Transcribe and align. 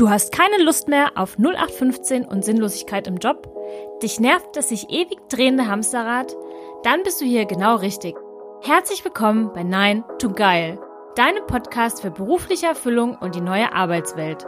Du 0.00 0.08
hast 0.08 0.32
keine 0.32 0.56
Lust 0.62 0.88
mehr 0.88 1.10
auf 1.16 1.36
0815 1.38 2.24
und 2.24 2.42
Sinnlosigkeit 2.42 3.06
im 3.06 3.18
Job? 3.18 3.54
Dich 4.02 4.18
nervt 4.18 4.56
das 4.56 4.70
sich 4.70 4.88
ewig 4.88 5.18
drehende 5.28 5.66
Hamsterrad? 5.66 6.34
Dann 6.84 7.02
bist 7.02 7.20
du 7.20 7.26
hier 7.26 7.44
genau 7.44 7.76
richtig. 7.76 8.16
Herzlich 8.62 9.04
willkommen 9.04 9.52
bei 9.52 9.62
Nein 9.62 10.02
to 10.18 10.32
Geil, 10.32 10.78
deinem 11.16 11.46
Podcast 11.46 12.00
für 12.00 12.10
berufliche 12.10 12.68
Erfüllung 12.68 13.14
und 13.14 13.34
die 13.34 13.42
neue 13.42 13.74
Arbeitswelt. 13.74 14.46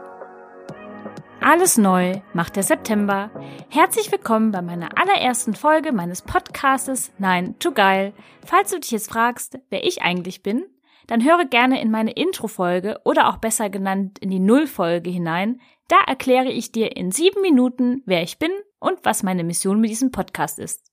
Alles 1.43 1.77
neu 1.77 2.23
macht 2.33 2.57
der 2.57 2.63
September. 2.63 3.31
Herzlich 3.69 4.11
willkommen 4.11 4.53
bei 4.53 4.63
meiner 4.63 4.89
allerersten 4.99 5.55
Folge 5.55 5.93
meines 5.93 6.23
Podcastes 6.23 7.13
Nein 7.19 7.59
to 7.59 7.73
Geil. 7.73 8.15
Falls 8.47 8.71
du 8.71 8.81
dich 8.81 8.93
jetzt 8.93 9.11
fragst, 9.11 9.59
wer 9.69 9.85
ich 9.85 10.01
eigentlich 10.01 10.43
bin, 10.43 10.65
dann 11.13 11.23
höre 11.23 11.45
gerne 11.45 11.79
in 11.83 11.91
meine 11.91 12.13
Intro-Folge 12.13 12.99
oder 13.05 13.29
auch 13.29 13.37
besser 13.37 13.69
genannt 13.69 14.19
in 14.21 14.31
die 14.31 14.39
Null-Folge 14.39 15.11
hinein. 15.11 15.61
Da 15.89 15.97
erkläre 16.07 16.51
ich 16.51 16.73
dir 16.73 16.97
in 16.97 17.11
sieben 17.11 17.43
Minuten, 17.43 18.03
wer 18.07 18.23
ich 18.23 18.39
bin 18.39 18.51
und 18.79 18.99
was 19.03 19.23
meine 19.23 19.45
Mission 19.45 19.79
mit 19.79 19.91
diesem 19.91 20.11
Podcast 20.11 20.59
ist. 20.59 20.91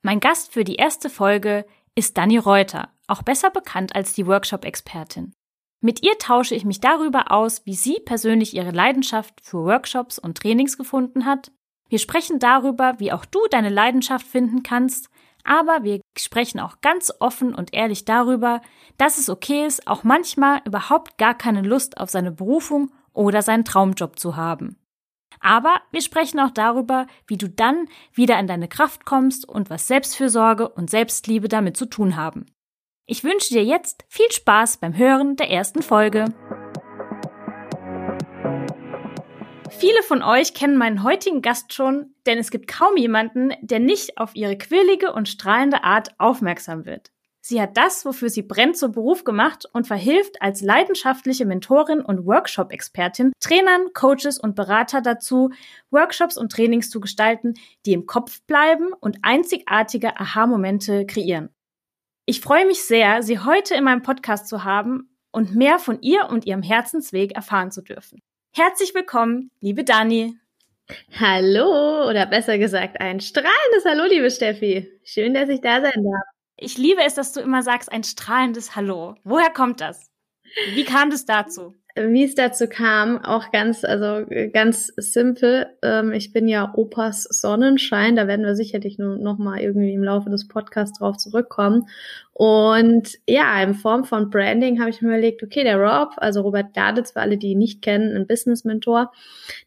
Mein 0.00 0.20
Gast 0.20 0.54
für 0.54 0.64
die 0.64 0.76
erste 0.76 1.10
Folge 1.10 1.66
ist 1.94 2.16
Dani 2.16 2.38
Reuter, 2.38 2.94
auch 3.08 3.20
besser 3.20 3.50
bekannt 3.50 3.94
als 3.94 4.14
die 4.14 4.26
Workshop-Expertin. 4.26 5.34
Mit 5.82 6.02
ihr 6.02 6.16
tausche 6.16 6.54
ich 6.54 6.64
mich 6.64 6.80
darüber 6.80 7.30
aus, 7.30 7.66
wie 7.66 7.74
sie 7.74 8.00
persönlich 8.02 8.56
ihre 8.56 8.70
Leidenschaft 8.70 9.42
für 9.42 9.64
Workshops 9.64 10.18
und 10.18 10.38
Trainings 10.38 10.78
gefunden 10.78 11.26
hat. 11.26 11.52
Wir 11.90 11.98
sprechen 11.98 12.38
darüber, 12.38 12.94
wie 13.00 13.12
auch 13.12 13.26
du 13.26 13.40
deine 13.50 13.68
Leidenschaft 13.68 14.26
finden 14.26 14.62
kannst, 14.62 15.10
aber 15.44 15.82
wir 15.82 16.00
sprechen 16.16 16.60
auch 16.60 16.80
ganz 16.80 17.12
offen 17.20 17.54
und 17.54 17.74
ehrlich 17.74 18.04
darüber, 18.04 18.60
dass 18.96 19.18
es 19.18 19.28
okay 19.28 19.66
ist, 19.66 19.86
auch 19.86 20.04
manchmal 20.04 20.60
überhaupt 20.64 21.18
gar 21.18 21.34
keine 21.34 21.62
Lust 21.62 21.98
auf 21.98 22.10
seine 22.10 22.32
Berufung 22.32 22.90
oder 23.12 23.42
seinen 23.42 23.64
Traumjob 23.64 24.18
zu 24.18 24.36
haben. 24.36 24.76
Aber 25.40 25.80
wir 25.90 26.00
sprechen 26.02 26.40
auch 26.40 26.50
darüber, 26.50 27.06
wie 27.26 27.36
du 27.36 27.48
dann 27.48 27.88
wieder 28.12 28.38
in 28.38 28.46
deine 28.46 28.68
Kraft 28.68 29.04
kommst 29.04 29.48
und 29.48 29.70
was 29.70 29.86
Selbstfürsorge 29.86 30.68
und 30.68 30.90
Selbstliebe 30.90 31.48
damit 31.48 31.76
zu 31.76 31.86
tun 31.86 32.16
haben. 32.16 32.46
Ich 33.06 33.24
wünsche 33.24 33.54
dir 33.54 33.64
jetzt 33.64 34.04
viel 34.08 34.30
Spaß 34.30 34.78
beim 34.78 34.96
Hören 34.96 35.36
der 35.36 35.50
ersten 35.50 35.82
Folge. 35.82 36.26
Viele 39.70 40.02
von 40.02 40.22
euch 40.22 40.54
kennen 40.54 40.76
meinen 40.76 41.02
heutigen 41.02 41.42
Gast 41.42 41.72
schon, 41.72 42.14
denn 42.26 42.38
es 42.38 42.50
gibt 42.50 42.68
kaum 42.68 42.96
jemanden, 42.96 43.52
der 43.60 43.80
nicht 43.80 44.18
auf 44.18 44.34
ihre 44.34 44.56
quirlige 44.56 45.12
und 45.12 45.28
strahlende 45.28 45.84
Art 45.84 46.14
aufmerksam 46.18 46.86
wird. 46.86 47.10
Sie 47.40 47.62
hat 47.62 47.76
das, 47.76 48.04
wofür 48.04 48.28
sie 48.28 48.42
brennt, 48.42 48.76
zum 48.76 48.92
Beruf 48.92 49.24
gemacht 49.24 49.64
und 49.72 49.86
verhilft 49.86 50.42
als 50.42 50.60
leidenschaftliche 50.60 51.46
Mentorin 51.46 52.00
und 52.00 52.26
Workshop-Expertin 52.26 53.32
Trainern, 53.40 53.92
Coaches 53.94 54.38
und 54.38 54.54
Berater 54.54 55.00
dazu, 55.00 55.50
Workshops 55.90 56.36
und 56.36 56.52
Trainings 56.52 56.90
zu 56.90 57.00
gestalten, 57.00 57.54
die 57.86 57.94
im 57.94 58.06
Kopf 58.06 58.42
bleiben 58.42 58.92
und 59.00 59.18
einzigartige 59.22 60.20
Aha-Momente 60.20 61.06
kreieren. 61.06 61.48
Ich 62.26 62.42
freue 62.42 62.66
mich 62.66 62.82
sehr, 62.82 63.22
Sie 63.22 63.38
heute 63.38 63.74
in 63.74 63.84
meinem 63.84 64.02
Podcast 64.02 64.48
zu 64.48 64.64
haben 64.64 65.16
und 65.30 65.54
mehr 65.54 65.78
von 65.78 66.02
ihr 66.02 66.28
und 66.28 66.44
ihrem 66.44 66.62
Herzensweg 66.62 67.32
erfahren 67.32 67.70
zu 67.70 67.80
dürfen. 67.80 68.20
Herzlich 68.52 68.94
willkommen, 68.94 69.50
liebe 69.60 69.84
Dani. 69.84 70.36
Hallo, 71.18 72.08
oder 72.08 72.26
besser 72.26 72.58
gesagt, 72.58 73.00
ein 73.00 73.20
strahlendes 73.20 73.84
Hallo, 73.84 74.04
liebe 74.08 74.30
Steffi. 74.30 74.90
Schön, 75.04 75.34
dass 75.34 75.48
ich 75.48 75.60
da 75.60 75.80
sein 75.80 75.92
darf. 76.02 76.24
Ich 76.56 76.76
liebe 76.76 77.02
es, 77.04 77.14
dass 77.14 77.32
du 77.32 77.40
immer 77.40 77.62
sagst, 77.62 77.92
ein 77.92 78.02
strahlendes 78.02 78.74
Hallo. 78.74 79.14
Woher 79.22 79.50
kommt 79.50 79.80
das? 79.80 80.10
Wie 80.74 80.84
kam 80.84 81.10
das 81.10 81.24
dazu? 81.24 81.74
Wie 82.06 82.24
es 82.24 82.34
dazu 82.34 82.68
kam, 82.68 83.18
auch 83.24 83.50
ganz, 83.50 83.84
also 83.84 84.24
ganz 84.52 84.92
simpel. 84.96 85.66
Ähm, 85.82 86.12
ich 86.12 86.32
bin 86.32 86.46
ja 86.46 86.72
Opas 86.74 87.24
Sonnenschein, 87.24 88.14
da 88.14 88.26
werden 88.26 88.44
wir 88.44 88.54
sicherlich 88.54 88.98
nur 88.98 89.16
noch 89.16 89.38
mal 89.38 89.60
irgendwie 89.60 89.92
im 89.92 90.04
Laufe 90.04 90.30
des 90.30 90.46
Podcasts 90.46 90.98
drauf 90.98 91.16
zurückkommen. 91.16 91.86
Und 92.32 93.18
ja, 93.26 93.60
in 93.62 93.74
Form 93.74 94.04
von 94.04 94.30
Branding 94.30 94.80
habe 94.80 94.90
ich 94.90 95.02
mir 95.02 95.08
überlegt, 95.08 95.42
okay, 95.42 95.64
der 95.64 95.76
Rob, 95.76 96.10
also 96.18 96.42
Robert 96.42 96.72
Gladitz, 96.72 97.12
für 97.12 97.20
alle, 97.20 97.36
die 97.36 97.48
ihn 97.48 97.58
nicht 97.58 97.82
kennen, 97.82 98.16
ein 98.16 98.26
Business-Mentor, 98.26 99.10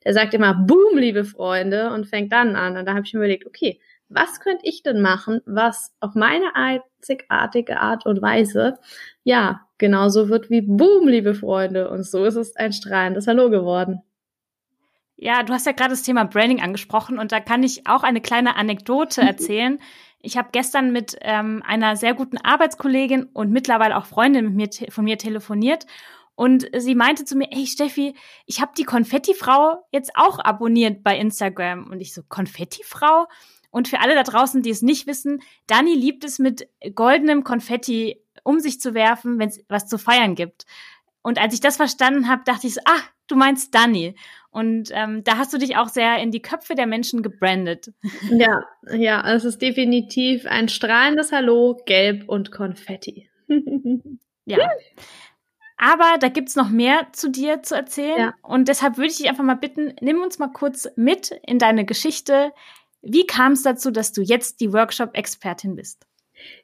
der 0.05 0.13
sagt 0.13 0.33
immer, 0.33 0.53
boom, 0.53 0.97
liebe 0.97 1.25
Freunde, 1.25 1.91
und 1.91 2.07
fängt 2.07 2.31
dann 2.31 2.55
an. 2.55 2.77
Und 2.77 2.85
da 2.85 2.93
habe 2.93 3.05
ich 3.05 3.13
mir 3.13 3.19
überlegt, 3.19 3.45
okay, 3.45 3.79
was 4.07 4.39
könnte 4.39 4.65
ich 4.67 4.83
denn 4.83 5.01
machen, 5.01 5.41
was 5.45 5.93
auf 5.99 6.15
meine 6.15 6.55
einzigartige 7.01 7.79
Art 7.79 8.05
und 8.05 8.21
Weise, 8.21 8.77
ja, 9.23 9.61
genauso 9.77 10.29
wird 10.29 10.49
wie 10.49 10.61
Boom, 10.61 11.07
liebe 11.07 11.33
Freunde. 11.33 11.89
Und 11.89 12.03
so 12.05 12.25
ist 12.25 12.35
es 12.35 12.55
ein 12.55 12.73
strahlendes 12.73 13.27
Hallo 13.27 13.49
geworden. 13.49 14.01
Ja, 15.15 15.43
du 15.43 15.53
hast 15.53 15.65
ja 15.65 15.71
gerade 15.71 15.91
das 15.91 16.03
Thema 16.03 16.23
Branding 16.25 16.61
angesprochen 16.61 17.19
und 17.19 17.31
da 17.31 17.39
kann 17.39 17.61
ich 17.61 17.87
auch 17.87 18.03
eine 18.03 18.21
kleine 18.21 18.55
Anekdote 18.55 19.21
erzählen. 19.21 19.79
Ich 20.19 20.37
habe 20.37 20.49
gestern 20.51 20.91
mit 20.91 21.17
ähm, 21.21 21.63
einer 21.65 21.95
sehr 21.95 22.13
guten 22.13 22.37
Arbeitskollegin 22.37 23.23
und 23.33 23.51
mittlerweile 23.51 23.97
auch 23.97 24.05
Freundin 24.05 24.55
mit 24.55 24.81
mir, 24.81 24.91
von 24.91 25.03
mir 25.03 25.17
telefoniert 25.17 25.85
und 26.35 26.67
sie 26.75 26.95
meinte 26.95 27.25
zu 27.25 27.35
mir, 27.35 27.47
hey 27.51 27.67
Steffi, 27.67 28.15
ich 28.45 28.61
habe 28.61 28.71
die 28.77 28.83
Konfettifrau 28.83 29.83
jetzt 29.91 30.11
auch 30.15 30.39
abonniert 30.39 31.03
bei 31.03 31.17
Instagram. 31.17 31.87
Und 31.91 32.01
ich 32.01 32.13
so, 32.13 32.23
Konfettifrau? 32.27 33.27
Und 33.71 33.87
für 33.87 34.01
alle 34.01 34.15
da 34.15 34.23
draußen, 34.23 34.61
die 34.61 34.69
es 34.69 34.81
nicht 34.81 35.07
wissen, 35.07 35.41
Dani 35.65 35.95
liebt 35.95 36.23
es 36.23 36.39
mit 36.39 36.67
goldenem 36.93 37.43
Konfetti 37.43 38.21
um 38.43 38.59
sich 38.59 38.79
zu 38.79 38.93
werfen, 38.93 39.39
wenn 39.39 39.49
es 39.49 39.63
was 39.67 39.87
zu 39.87 39.97
feiern 39.97 40.35
gibt. 40.35 40.65
Und 41.21 41.39
als 41.39 41.53
ich 41.53 41.59
das 41.59 41.77
verstanden 41.77 42.27
habe, 42.27 42.43
dachte 42.45 42.67
ich 42.67 42.73
so, 42.75 42.81
ah, 42.85 43.01
du 43.27 43.35
meinst 43.35 43.75
Dani. 43.75 44.15
Und 44.49 44.89
ähm, 44.91 45.23
da 45.23 45.37
hast 45.37 45.53
du 45.53 45.57
dich 45.57 45.77
auch 45.77 45.87
sehr 45.87 46.17
in 46.17 46.31
die 46.31 46.41
Köpfe 46.41 46.75
der 46.75 46.87
Menschen 46.87 47.21
gebrandet. 47.21 47.93
Ja, 48.29 48.63
ja, 48.91 49.33
es 49.33 49.45
ist 49.45 49.61
definitiv 49.61 50.45
ein 50.45 50.67
strahlendes 50.67 51.31
Hallo, 51.31 51.79
Gelb 51.85 52.27
und 52.27 52.51
Konfetti. 52.51 53.29
ja. 54.45 54.57
Aber 55.77 56.17
da 56.19 56.27
gibt's 56.27 56.55
noch 56.55 56.69
mehr 56.69 57.07
zu 57.11 57.29
dir 57.29 57.63
zu 57.63 57.75
erzählen. 57.75 58.19
Ja. 58.19 58.33
Und 58.41 58.67
deshalb 58.67 58.97
würde 58.97 59.09
ich 59.09 59.17
dich 59.17 59.29
einfach 59.29 59.43
mal 59.43 59.55
bitten, 59.55 59.93
nimm 60.01 60.21
uns 60.21 60.37
mal 60.37 60.51
kurz 60.51 60.89
mit 60.95 61.31
in 61.45 61.59
deine 61.59 61.85
Geschichte. 61.85 62.51
Wie 63.01 63.25
kam 63.25 63.53
es 63.53 63.63
dazu, 63.63 63.91
dass 63.91 64.11
du 64.11 64.21
jetzt 64.21 64.61
die 64.61 64.73
Workshop-Expertin 64.73 65.75
bist? 65.75 66.05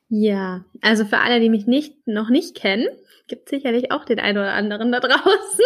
Ja, 0.10 0.64
also 0.82 1.06
für 1.06 1.20
alle, 1.20 1.40
die 1.40 1.50
mich 1.50 1.68
nicht, 1.68 2.08
noch 2.08 2.30
nicht 2.30 2.56
kennen, 2.56 2.88
gibt 3.28 3.50
sicherlich 3.50 3.92
auch 3.92 4.06
den 4.06 4.20
einen 4.20 4.38
oder 4.38 4.54
anderen 4.54 4.92
da 4.92 5.00
draußen. 5.02 5.66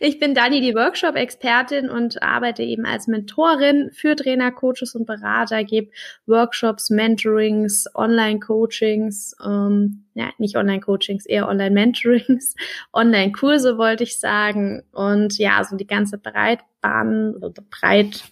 Ich 0.00 0.18
bin 0.18 0.34
Dani, 0.34 0.60
die 0.60 0.74
Workshop-Expertin 0.74 1.88
und 1.88 2.22
arbeite 2.22 2.64
eben 2.64 2.84
als 2.84 3.06
Mentorin 3.06 3.90
für 3.92 4.16
Trainer, 4.16 4.50
Coaches 4.50 4.96
und 4.96 5.06
Berater, 5.06 5.62
gebe 5.62 5.92
Workshops, 6.26 6.90
Mentorings, 6.90 7.86
Online-Coachings, 7.94 9.36
ähm, 9.44 10.04
ja, 10.14 10.30
nicht 10.38 10.56
Online-Coachings, 10.56 11.26
eher 11.26 11.48
Online-Mentorings, 11.48 12.56
Online-Kurse 12.92 13.78
wollte 13.78 14.02
ich 14.02 14.18
sagen 14.18 14.82
und 14.90 15.38
ja, 15.38 15.62
so 15.62 15.76
die 15.76 15.86
ganze 15.86 16.18
Breitbahn 16.18 17.36
oder 17.36 17.62
breit, 17.70 18.24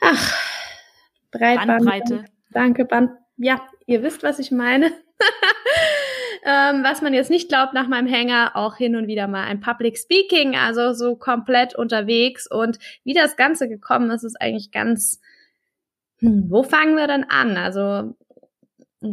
ach, 0.00 0.34
Breitband. 1.30 1.84
Bandbreite. 1.84 2.24
Danke, 2.50 2.84
Band, 2.84 3.10
ja, 3.36 3.60
ihr 3.86 4.02
wisst, 4.02 4.22
was 4.22 4.38
ich 4.38 4.50
meine. 4.50 4.86
ähm, 6.44 6.84
was 6.84 7.02
man 7.02 7.12
jetzt 7.14 7.30
nicht 7.30 7.48
glaubt 7.48 7.74
nach 7.74 7.88
meinem 7.88 8.06
Hänger, 8.06 8.52
auch 8.54 8.76
hin 8.76 8.96
und 8.96 9.06
wieder 9.06 9.28
mal 9.28 9.44
ein 9.44 9.60
Public 9.60 9.98
Speaking, 9.98 10.56
also 10.56 10.92
so 10.92 11.16
komplett 11.16 11.74
unterwegs. 11.74 12.46
Und 12.50 12.78
wie 13.04 13.14
das 13.14 13.36
Ganze 13.36 13.68
gekommen 13.68 14.10
ist, 14.10 14.24
ist 14.24 14.40
eigentlich 14.40 14.70
ganz, 14.70 15.20
hm, 16.18 16.46
wo 16.48 16.62
fangen 16.62 16.96
wir 16.96 17.06
denn 17.06 17.24
an? 17.24 17.56
Also 17.56 18.14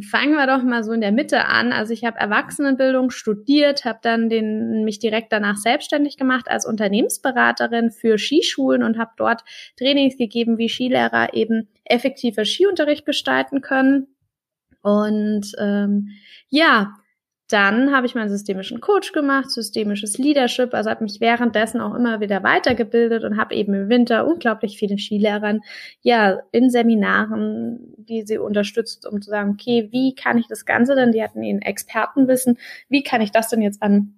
fangen 0.09 0.35
wir 0.35 0.47
doch 0.47 0.63
mal 0.63 0.83
so 0.83 0.91
in 0.93 1.01
der 1.01 1.11
Mitte 1.11 1.45
an. 1.45 1.73
Also 1.73 1.93
ich 1.93 2.05
habe 2.05 2.17
Erwachsenenbildung 2.17 3.09
studiert, 3.09 3.83
habe 3.83 3.99
dann 4.01 4.29
den, 4.29 4.83
mich 4.85 4.99
direkt 4.99 5.31
danach 5.33 5.57
selbstständig 5.57 6.17
gemacht 6.17 6.49
als 6.49 6.65
Unternehmensberaterin 6.65 7.91
für 7.91 8.17
Skischulen 8.17 8.83
und 8.83 8.97
habe 8.97 9.11
dort 9.17 9.43
Trainings 9.77 10.17
gegeben, 10.17 10.57
wie 10.57 10.69
Skilehrer 10.69 11.33
eben 11.33 11.67
effektiver 11.85 12.45
Skiunterricht 12.45 13.05
gestalten 13.05 13.61
können. 13.61 14.07
Und 14.81 15.51
ähm, 15.59 16.09
ja, 16.49 16.93
dann 17.53 17.95
habe 17.95 18.07
ich 18.07 18.15
meinen 18.15 18.29
systemischen 18.29 18.81
Coach 18.81 19.11
gemacht, 19.11 19.51
systemisches 19.51 20.17
Leadership, 20.17 20.73
also 20.73 20.89
habe 20.89 21.03
mich 21.03 21.21
währenddessen 21.21 21.81
auch 21.81 21.93
immer 21.93 22.19
wieder 22.19 22.41
weitergebildet 22.41 23.23
und 23.23 23.37
habe 23.37 23.53
eben 23.53 23.75
im 23.75 23.89
Winter 23.89 24.25
unglaublich 24.25 24.79
vielen 24.79 24.97
Skilehrern 24.97 25.61
ja 26.01 26.39
in 26.51 26.71
Seminaren, 26.71 27.93
die 27.97 28.23
sie 28.23 28.39
unterstützt, 28.39 29.05
um 29.05 29.21
zu 29.21 29.29
sagen, 29.29 29.51
okay, 29.51 29.89
wie 29.91 30.15
kann 30.15 30.39
ich 30.39 30.47
das 30.47 30.65
Ganze 30.65 30.95
denn, 30.95 31.11
die 31.11 31.21
hatten 31.21 31.43
ihren 31.43 31.61
Expertenwissen, 31.61 32.57
wie 32.89 33.03
kann 33.03 33.21
ich 33.21 33.31
das 33.31 33.49
denn 33.49 33.61
jetzt 33.61 33.83
an 33.83 34.15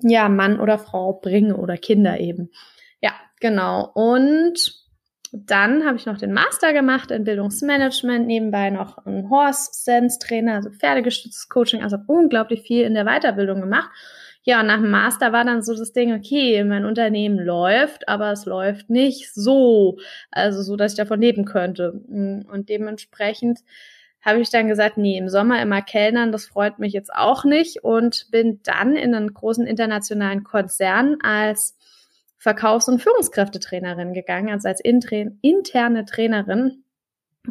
ja 0.00 0.28
Mann 0.28 0.60
oder 0.60 0.78
Frau 0.78 1.12
bringen 1.12 1.52
oder 1.52 1.76
Kinder 1.76 2.20
eben. 2.20 2.50
Ja, 3.00 3.12
genau. 3.40 3.90
Und 3.94 4.83
dann 5.36 5.84
habe 5.84 5.96
ich 5.96 6.06
noch 6.06 6.16
den 6.16 6.32
Master 6.32 6.72
gemacht 6.72 7.10
in 7.10 7.24
Bildungsmanagement, 7.24 8.26
nebenbei 8.26 8.70
noch 8.70 9.04
ein 9.04 9.28
Horse 9.28 9.70
Sense 9.72 10.18
Trainer, 10.20 10.54
also 10.54 10.70
pferdegestütztes 10.70 11.48
Coaching, 11.48 11.82
also 11.82 11.96
unglaublich 12.06 12.62
viel 12.62 12.84
in 12.84 12.94
der 12.94 13.04
Weiterbildung 13.04 13.60
gemacht. 13.60 13.90
Ja, 14.44 14.62
nach 14.62 14.76
dem 14.76 14.90
Master 14.90 15.32
war 15.32 15.44
dann 15.44 15.62
so 15.62 15.74
das 15.74 15.92
Ding, 15.92 16.14
okay, 16.14 16.62
mein 16.64 16.84
Unternehmen 16.84 17.38
läuft, 17.38 18.08
aber 18.08 18.30
es 18.30 18.44
läuft 18.44 18.90
nicht 18.90 19.34
so, 19.34 19.98
also 20.30 20.62
so, 20.62 20.76
dass 20.76 20.92
ich 20.92 20.98
davon 20.98 21.20
leben 21.20 21.46
könnte. 21.46 21.92
Und 21.92 22.68
dementsprechend 22.68 23.60
habe 24.20 24.40
ich 24.40 24.50
dann 24.50 24.68
gesagt, 24.68 24.98
nee, 24.98 25.18
im 25.18 25.28
Sommer 25.28 25.60
immer 25.60 25.82
Kellnern, 25.82 26.30
das 26.30 26.46
freut 26.46 26.78
mich 26.78 26.92
jetzt 26.92 27.12
auch 27.12 27.44
nicht 27.44 27.82
und 27.82 28.30
bin 28.30 28.60
dann 28.62 28.96
in 28.96 29.14
einen 29.14 29.34
großen 29.34 29.66
internationalen 29.66 30.44
Konzern 30.44 31.16
als 31.22 31.76
Verkaufs- 32.44 32.88
und 32.88 33.00
Führungskräftetrainerin 33.00 34.12
gegangen, 34.12 34.50
also 34.50 34.68
als 34.68 34.80
interne 34.80 36.04
Trainerin 36.04 36.84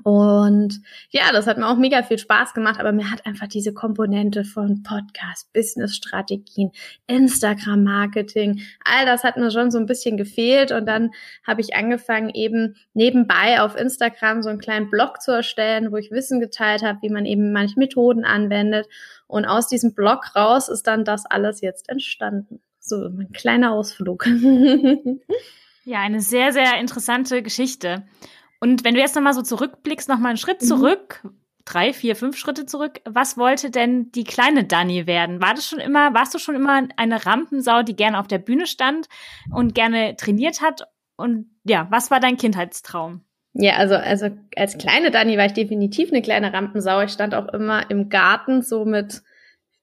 und 0.02 0.82
ja, 1.12 1.32
das 1.32 1.46
hat 1.46 1.60
mir 1.60 1.68
auch 1.68 1.78
mega 1.78 2.02
viel 2.02 2.18
Spaß 2.18 2.56
gemacht, 2.56 2.80
aber 2.80 2.92
mir 2.92 3.12
hat 3.12 3.28
einfach 3.28 3.48
diese 3.48 3.74
Komponente 3.74 4.44
von 4.44 4.82
Podcast, 4.82 5.54
Business-Strategien, 5.54 6.72
Instagram-Marketing, 7.06 8.62
all 8.84 9.06
das 9.06 9.24
hat 9.24 9.38
mir 9.38 9.52
schon 9.52 9.70
so 9.70 9.78
ein 9.78 9.86
bisschen 9.86 10.18
gefehlt. 10.18 10.72
Und 10.72 10.88
dann 10.88 11.12
habe 11.46 11.62
ich 11.62 11.76
angefangen, 11.76 12.30
eben 12.30 12.76
nebenbei 12.94 13.62
auf 13.62 13.76
Instagram 13.76 14.42
so 14.42 14.50
einen 14.50 14.60
kleinen 14.60 14.90
Blog 14.90 15.22
zu 15.22 15.32
erstellen, 15.32 15.92
wo 15.92 15.98
ich 15.98 16.10
Wissen 16.10 16.40
geteilt 16.40 16.82
habe, 16.82 17.00
wie 17.04 17.10
man 17.10 17.26
eben 17.26 17.52
manche 17.52 17.78
Methoden 17.78 18.26
anwendet. 18.26 18.88
Und 19.28 19.46
aus 19.46 19.68
diesem 19.68 19.94
Blog 19.94 20.36
raus 20.36 20.70
ist 20.70 20.88
dann 20.88 21.06
das 21.06 21.26
alles 21.28 21.62
jetzt 21.62 21.90
entstanden. 21.90 22.62
So 23.00 23.08
ein 23.08 23.32
kleiner 23.34 23.72
Ausflug. 23.72 24.26
ja, 25.86 26.00
eine 26.00 26.22
sehr, 26.22 26.54
sehr 26.54 26.80
interessante 26.80 27.42
Geschichte. 27.42 28.04
Und 28.60 28.84
wenn 28.84 28.94
du 28.94 29.02
jetzt 29.02 29.16
nochmal 29.16 29.34
so 29.34 29.42
zurückblickst, 29.42 30.08
nochmal 30.08 30.30
einen 30.30 30.38
Schritt 30.38 30.62
mhm. 30.62 30.66
zurück, 30.66 31.20
mhm. 31.24 31.32
drei, 31.66 31.94
vier, 31.94 32.16
fünf 32.16 32.38
Schritte 32.38 32.66
zurück, 32.66 33.02
was 33.06 33.38
wollte 33.38 33.72
denn 33.72 34.12
die 34.12 34.24
kleine 34.24 34.64
Dani 34.64 35.08
werden? 35.08 35.42
War 35.42 35.54
das 35.54 35.68
schon 35.68 35.80
immer, 35.80 36.14
warst 36.14 36.34
du 36.34 36.40
schon 36.40 36.56
immer 36.56 36.88
eine 36.98 37.26
Rampensau, 37.26 37.84
die 37.84 37.96
gerne 37.96 38.20
auf 38.20 38.28
der 38.28 38.38
Bühne 38.38 38.68
stand 38.68 39.08
und 39.52 39.76
gerne 39.76 40.16
trainiert 40.16 40.62
hat? 40.62 40.88
Und 41.16 41.48
ja, 41.64 41.88
was 41.90 42.12
war 42.12 42.20
dein 42.20 42.38
Kindheitstraum? 42.38 43.22
Ja, 43.54 43.76
also, 43.76 43.96
also 43.96 44.30
als 44.56 44.78
kleine 44.78 45.12
Dani 45.12 45.38
war 45.38 45.46
ich 45.46 45.54
definitiv 45.54 46.12
eine 46.12 46.22
kleine 46.22 46.54
Rampensau. 46.54 47.02
Ich 47.02 47.12
stand 47.12 47.36
auch 47.36 47.50
immer 47.50 47.90
im 47.92 48.10
Garten 48.10 48.62
so 48.62 48.84
mit 48.84 49.22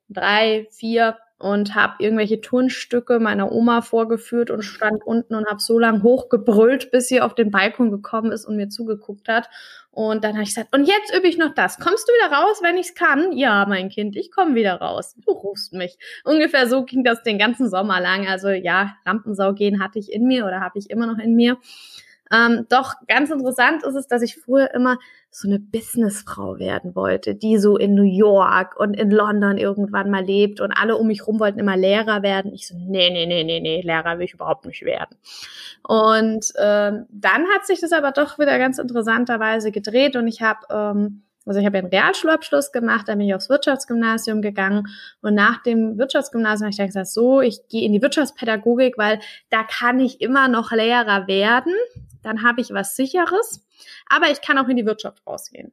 drei, 0.09 0.67
vier, 0.71 1.19
und 1.41 1.75
habe 1.75 1.95
irgendwelche 2.01 2.43
Turnstücke 2.43 3.19
meiner 3.19 3.51
Oma 3.51 3.81
vorgeführt 3.81 4.51
und 4.51 4.63
stand 4.63 5.03
unten 5.07 5.35
und 5.35 5.47
habe 5.47 5.59
so 5.59 5.79
lang 5.79 6.03
hochgebrüllt, 6.03 6.91
bis 6.91 7.09
sie 7.09 7.23
auf 7.23 7.35
den 7.35 7.51
Balkon 7.51 7.91
gekommen 7.91 8.31
ist 8.31 8.45
und 8.45 8.57
mir 8.57 8.69
zugeguckt 8.69 9.27
hat. 9.27 9.49
Und 9.91 10.23
dann 10.23 10.35
habe 10.35 10.43
ich 10.43 10.51
gesagt, 10.51 10.75
und 10.77 10.85
jetzt 10.85 11.17
übe 11.17 11.27
ich 11.29 11.39
noch 11.39 11.55
das. 11.55 11.79
Kommst 11.79 12.07
du 12.07 12.13
wieder 12.13 12.37
raus, 12.37 12.61
wenn 12.63 12.77
ich's 12.77 12.95
kann? 12.95 13.33
Ja, 13.33 13.65
mein 13.67 13.89
Kind, 13.89 14.17
ich 14.17 14.31
komme 14.31 14.55
wieder 14.55 14.75
raus. 14.75 15.17
Du 15.25 15.33
rufst 15.33 15.73
mich. 15.73 15.97
Ungefähr 16.25 16.69
so 16.69 16.85
ging 16.85 17.05
das 17.05 17.23
den 17.23 17.39
ganzen 17.39 17.71
Sommer 17.71 18.01
lang. 18.03 18.29
Also 18.29 18.51
ja, 18.51 18.97
Rampensau 19.07 19.55
gehen 19.55 19.83
hatte 19.83 19.99
ich 19.99 20.13
in 20.13 20.27
mir 20.27 20.45
oder 20.45 20.61
habe 20.61 20.79
ich 20.79 20.91
immer 20.91 21.07
noch 21.07 21.19
in 21.19 21.35
mir. 21.37 21.57
Ähm, 22.33 22.67
doch 22.69 22.95
ganz 23.09 23.31
interessant 23.31 23.83
ist 23.83 23.95
es, 23.95 24.07
dass 24.07 24.23
ich 24.23 24.37
früher 24.37 24.73
immer 24.73 24.99
so 25.31 25.49
eine 25.49 25.61
Businessfrau 25.61 26.59
werden 26.59 26.95
wollte, 26.95 27.35
die 27.35 27.59
so 27.59 27.77
in 27.77 27.95
New 27.95 28.03
York 28.03 28.79
und 28.79 28.95
in 28.95 29.11
London 29.11 29.59
irgendwann 29.59 30.11
mal 30.11 30.25
lebt 30.25 30.61
und 30.61 30.73
alle 30.73 30.97
um 30.97 31.07
mich 31.07 31.27
rum 31.27 31.39
wollten 31.39 31.61
immer 31.61 31.77
Lehrer 31.77 32.23
werden. 32.23 32.53
Ich 32.53 32.67
so, 32.67 32.75
nee, 32.77 33.11
nee, 33.11 33.27
nee, 33.27 33.45
nee, 33.45 33.61
nee, 33.61 33.81
Lehrer 33.81 34.19
will 34.19 34.25
ich 34.25 34.35
überhaupt 34.35 34.67
nicht 34.67 34.85
werden. 34.85 35.17
Und 35.83 36.53
ähm, 36.59 37.07
dann 37.11 37.47
hat 37.55 37.67
sich 37.67 37.81
das 37.81 37.93
aber 37.93 38.11
doch 38.13 38.39
wieder 38.39 38.59
ganz 38.59 38.79
interessanterweise 38.79 39.71
gedreht 39.71 40.17
und 40.17 40.27
ich 40.27 40.43
habe 40.43 40.61
ähm, 40.71 41.23
also 41.47 41.59
ich 41.59 41.67
habe 41.67 41.79
ja 41.79 41.83
einen 41.83 41.91
Realschulabschluss 41.93 42.73
gemacht, 42.73 43.09
dann 43.09 43.19
bin 43.19 43.29
ich 43.29 43.35
aufs 43.35 43.49
Wirtschaftsgymnasium 43.49 44.43
gegangen 44.43 44.89
und 45.23 45.35
nach 45.35 45.63
dem 45.63 45.99
Wirtschaftsgymnasium 45.99 46.67
habe 46.67 46.71
ich 46.71 46.77
dann 46.77 46.87
gesagt, 46.87 47.09
so, 47.09 47.41
ich 47.41 47.67
gehe 47.69 47.85
in 47.85 47.93
die 47.93 48.03
Wirtschaftspädagogik, 48.03 48.99
weil 48.99 49.21
da 49.49 49.65
kann 49.65 50.01
ich 50.01 50.21
immer 50.21 50.49
noch 50.49 50.71
Lehrer 50.73 51.27
werden, 51.27 51.75
dann 52.23 52.43
habe 52.43 52.61
ich 52.61 52.73
was 52.73 52.97
sicheres, 52.97 53.67
aber 54.09 54.31
ich 54.31 54.43
kann 54.43 54.59
auch 54.59 54.69
in 54.69 54.77
die 54.77 54.87
Wirtschaft 54.87 55.27
rausgehen. 55.27 55.73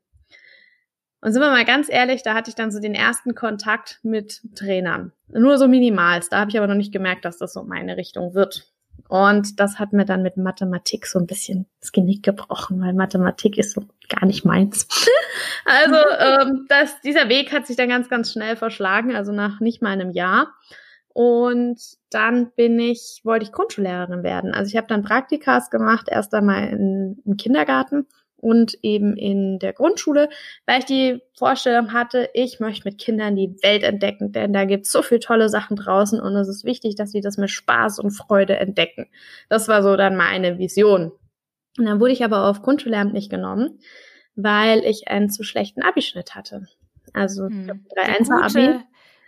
Und 1.21 1.33
sind 1.33 1.41
wir 1.41 1.49
mal 1.49 1.65
ganz 1.65 1.89
ehrlich, 1.89 2.23
da 2.23 2.35
hatte 2.35 2.49
ich 2.49 2.55
dann 2.55 2.71
so 2.71 2.79
den 2.79 2.93
ersten 2.93 3.33
Kontakt 3.33 3.99
mit 4.03 4.41
Trainern. 4.55 5.11
Nur 5.27 5.57
so 5.57 5.67
minimals, 5.67 6.29
da 6.29 6.39
habe 6.39 6.51
ich 6.51 6.57
aber 6.57 6.67
noch 6.67 6.75
nicht 6.75 6.93
gemerkt, 6.93 7.25
dass 7.25 7.37
das 7.37 7.53
so 7.53 7.63
meine 7.63 7.97
Richtung 7.97 8.33
wird. 8.33 8.71
Und 9.09 9.59
das 9.59 9.79
hat 9.79 9.93
mir 9.93 10.05
dann 10.05 10.21
mit 10.21 10.37
Mathematik 10.37 11.05
so 11.05 11.17
ein 11.19 11.27
bisschen 11.27 11.65
das 11.79 11.91
Genick 11.91 12.23
gebrochen, 12.23 12.81
weil 12.81 12.93
Mathematik 12.93 13.57
ist 13.57 13.73
so 13.73 13.83
gar 14.09 14.25
nicht 14.25 14.43
meins. 14.43 14.87
also 15.65 15.95
ähm, 16.19 16.65
das, 16.67 16.99
dieser 17.01 17.29
Weg 17.29 17.53
hat 17.53 17.67
sich 17.67 17.77
dann 17.77 17.89
ganz, 17.89 18.09
ganz 18.09 18.31
schnell 18.31 18.55
verschlagen, 18.55 19.15
also 19.15 19.31
nach 19.31 19.59
nicht 19.59 19.81
mal 19.81 19.91
einem 19.91 20.11
Jahr. 20.11 20.53
Und 21.13 21.79
dann 22.11 22.51
bin 22.51 22.79
ich, 22.79 23.21
wollte 23.23 23.43
ich 23.43 23.51
Grundschullehrerin 23.51 24.21
werden. 24.21 24.53
Also 24.53 24.69
ich 24.69 24.77
habe 24.77 24.87
dann 24.87 25.03
Praktikas 25.03 25.71
gemacht, 25.71 26.07
erst 26.11 26.33
einmal 26.33 26.67
in, 26.67 27.21
im 27.25 27.37
Kindergarten 27.37 28.05
und 28.37 28.77
eben 28.83 29.17
in 29.17 29.59
der 29.59 29.73
Grundschule, 29.73 30.29
weil 30.65 30.79
ich 30.79 30.85
die 30.85 31.21
Vorstellung 31.35 31.93
hatte, 31.93 32.29
ich 32.33 32.59
möchte 32.59 32.87
mit 32.87 32.99
Kindern 32.99 33.35
die 33.35 33.55
Welt 33.61 33.83
entdecken, 33.83 34.31
denn 34.31 34.53
da 34.53 34.65
gibt 34.65 34.85
es 34.85 34.91
so 34.91 35.01
viele 35.01 35.19
tolle 35.19 35.49
Sachen 35.49 35.75
draußen 35.75 36.19
und 36.19 36.35
es 36.35 36.47
ist 36.47 36.63
wichtig, 36.63 36.95
dass 36.95 37.11
sie 37.11 37.21
das 37.21 37.37
mit 37.37 37.49
Spaß 37.49 37.99
und 37.99 38.11
Freude 38.11 38.57
entdecken. 38.57 39.07
Das 39.49 39.67
war 39.67 39.83
so 39.83 39.95
dann 39.95 40.15
meine 40.15 40.59
Vision. 40.59 41.11
Und 41.77 41.85
dann 41.85 41.99
wurde 41.99 42.13
ich 42.13 42.23
aber 42.23 42.47
auf 42.47 42.61
Grundschullehramt 42.61 43.13
nicht 43.13 43.29
genommen, 43.29 43.79
weil 44.35 44.83
ich 44.85 45.07
einen 45.07 45.29
zu 45.29 45.43
schlechten 45.43 45.81
Abischnitt 45.81 46.35
hatte. 46.35 46.67
Also 47.13 47.45
hm. 47.45 47.85
3-1er 47.95 48.43
Abi. 48.43 48.79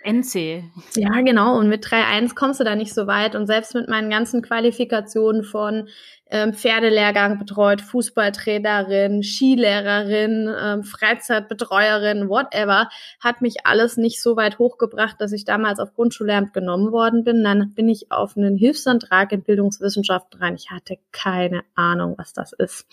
NC. 0.04 0.63
Ja, 0.96 1.22
genau. 1.22 1.57
Und 1.57 1.69
mit 1.69 1.86
3.1 1.86 2.36
kommst 2.36 2.60
du 2.60 2.63
da 2.63 2.75
nicht 2.75 2.94
so 2.94 3.07
weit. 3.07 3.36
Und 3.36 3.48
selbst 3.48 3.75
mit 3.75 3.90
meinen 3.90 4.10
ganzen 4.10 4.42
Qualifikationen 4.42 5.44
von 5.44 5.88
ähm, 6.31 6.54
Pferdelehrgang 6.54 7.40
betreut, 7.40 7.81
Fußballtrainerin, 7.81 9.24
Skilehrerin, 9.24 10.50
ähm, 10.62 10.84
Freizeitbetreuerin, 10.84 12.30
whatever, 12.30 12.90
hat 13.19 13.42
mich 13.42 13.66
alles 13.66 13.98
nicht 13.98 14.22
so 14.22 14.36
weit 14.36 14.60
hochgebracht, 14.60 15.19
dass 15.19 15.31
ich 15.31 15.44
damals 15.44 15.80
auf 15.80 15.94
Grundschullehramt 15.96 16.54
genommen 16.54 16.92
worden 16.92 17.24
bin. 17.24 17.44
Dann 17.44 17.74
bin 17.74 17.90
ich 17.90 18.12
auf 18.12 18.38
einen 18.38 18.57
Hilfsantrag 18.57 19.31
in 19.31 19.44
Bildungswissenschaften 19.44 20.40
rein. 20.40 20.56
Ich 20.56 20.69
hatte 20.69 20.98
keine 21.12 21.63
Ahnung, 21.75 22.13
was 22.18 22.34
das 22.34 22.54
ist. 22.54 22.88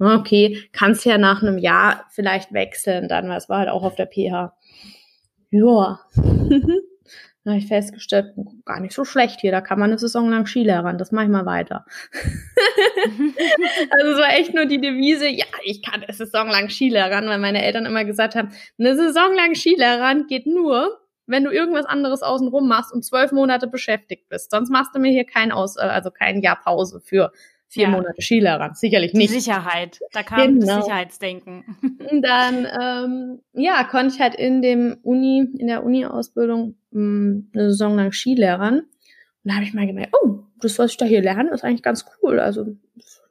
Okay, 0.00 0.68
kannst 0.72 1.04
ja 1.04 1.18
nach 1.18 1.42
einem 1.42 1.58
Jahr 1.58 2.04
vielleicht 2.10 2.52
wechseln 2.52 3.08
dann, 3.08 3.28
weil 3.28 3.38
es 3.38 3.48
war 3.48 3.60
halt 3.60 3.68
auch 3.68 3.84
auf 3.84 3.94
der 3.94 4.06
PH. 4.06 4.52
Ja. 5.52 6.00
Da 7.44 7.50
habe 7.50 7.58
ich 7.58 7.66
festgestellt, 7.66 8.34
gar 8.64 8.78
nicht 8.78 8.94
so 8.94 9.04
schlecht 9.04 9.40
hier. 9.40 9.50
Da 9.50 9.60
kann 9.60 9.80
man 9.80 9.90
eine 9.90 9.98
Saison 9.98 10.30
lang 10.30 10.46
Skilehrern. 10.46 10.96
Das 10.96 11.10
mache 11.10 11.24
ich 11.24 11.30
mal 11.30 11.44
weiter. 11.44 11.84
also 13.90 14.12
es 14.12 14.18
war 14.18 14.32
echt 14.38 14.54
nur 14.54 14.66
die 14.66 14.80
Devise, 14.80 15.26
ja, 15.26 15.46
ich 15.64 15.82
kann 15.82 16.04
eine 16.04 16.12
Saison 16.12 16.46
lang 16.46 16.70
Skilehrern, 16.70 17.26
weil 17.26 17.40
meine 17.40 17.64
Eltern 17.64 17.84
immer 17.84 18.04
gesagt 18.04 18.36
haben, 18.36 18.50
eine 18.78 18.94
Saison 18.94 19.34
lang 19.34 19.56
Skilehrern 19.56 20.28
geht 20.28 20.46
nur, 20.46 21.00
wenn 21.26 21.42
du 21.42 21.50
irgendwas 21.50 21.86
anderes 21.86 22.22
außenrum 22.22 22.68
machst 22.68 22.92
und 22.92 23.04
zwölf 23.04 23.32
Monate 23.32 23.66
beschäftigt 23.66 24.28
bist. 24.28 24.52
Sonst 24.52 24.70
machst 24.70 24.94
du 24.94 25.00
mir 25.00 25.10
hier 25.10 25.26
kein 25.26 25.50
Aus, 25.50 25.76
also 25.76 26.12
kein 26.12 26.42
Jahr 26.42 26.60
Pause 26.62 27.00
für 27.00 27.32
vier 27.72 27.84
ja. 27.84 27.90
Monate 27.90 28.20
Skilehrer. 28.20 28.74
Sicherlich 28.74 29.14
nicht. 29.14 29.30
Die 29.30 29.40
Sicherheit. 29.40 30.00
Da 30.12 30.22
kam 30.22 30.60
genau. 30.60 30.76
das 30.76 30.84
Sicherheitsdenken. 30.84 31.64
Dann, 32.22 32.66
ähm, 32.80 33.40
ja, 33.54 33.82
konnte 33.84 34.14
ich 34.14 34.20
halt 34.20 34.34
in 34.34 34.60
dem 34.60 34.98
Uni, 35.02 35.48
in 35.58 35.68
der 35.68 35.82
Uni-Ausbildung 35.82 36.74
ähm, 36.92 37.50
eine 37.54 37.70
Saison 37.70 37.96
lang 37.96 38.12
Skilehrern. 38.12 38.80
Und 38.80 38.86
da 39.42 39.54
habe 39.54 39.64
ich 39.64 39.72
mal 39.72 39.86
gemerkt, 39.86 40.14
oh, 40.22 40.40
das, 40.60 40.78
was 40.78 40.90
ich 40.90 40.96
da 40.98 41.06
hier 41.06 41.22
lerne, 41.22 41.50
ist 41.50 41.64
eigentlich 41.64 41.82
ganz 41.82 42.04
cool. 42.22 42.40
Also 42.40 42.76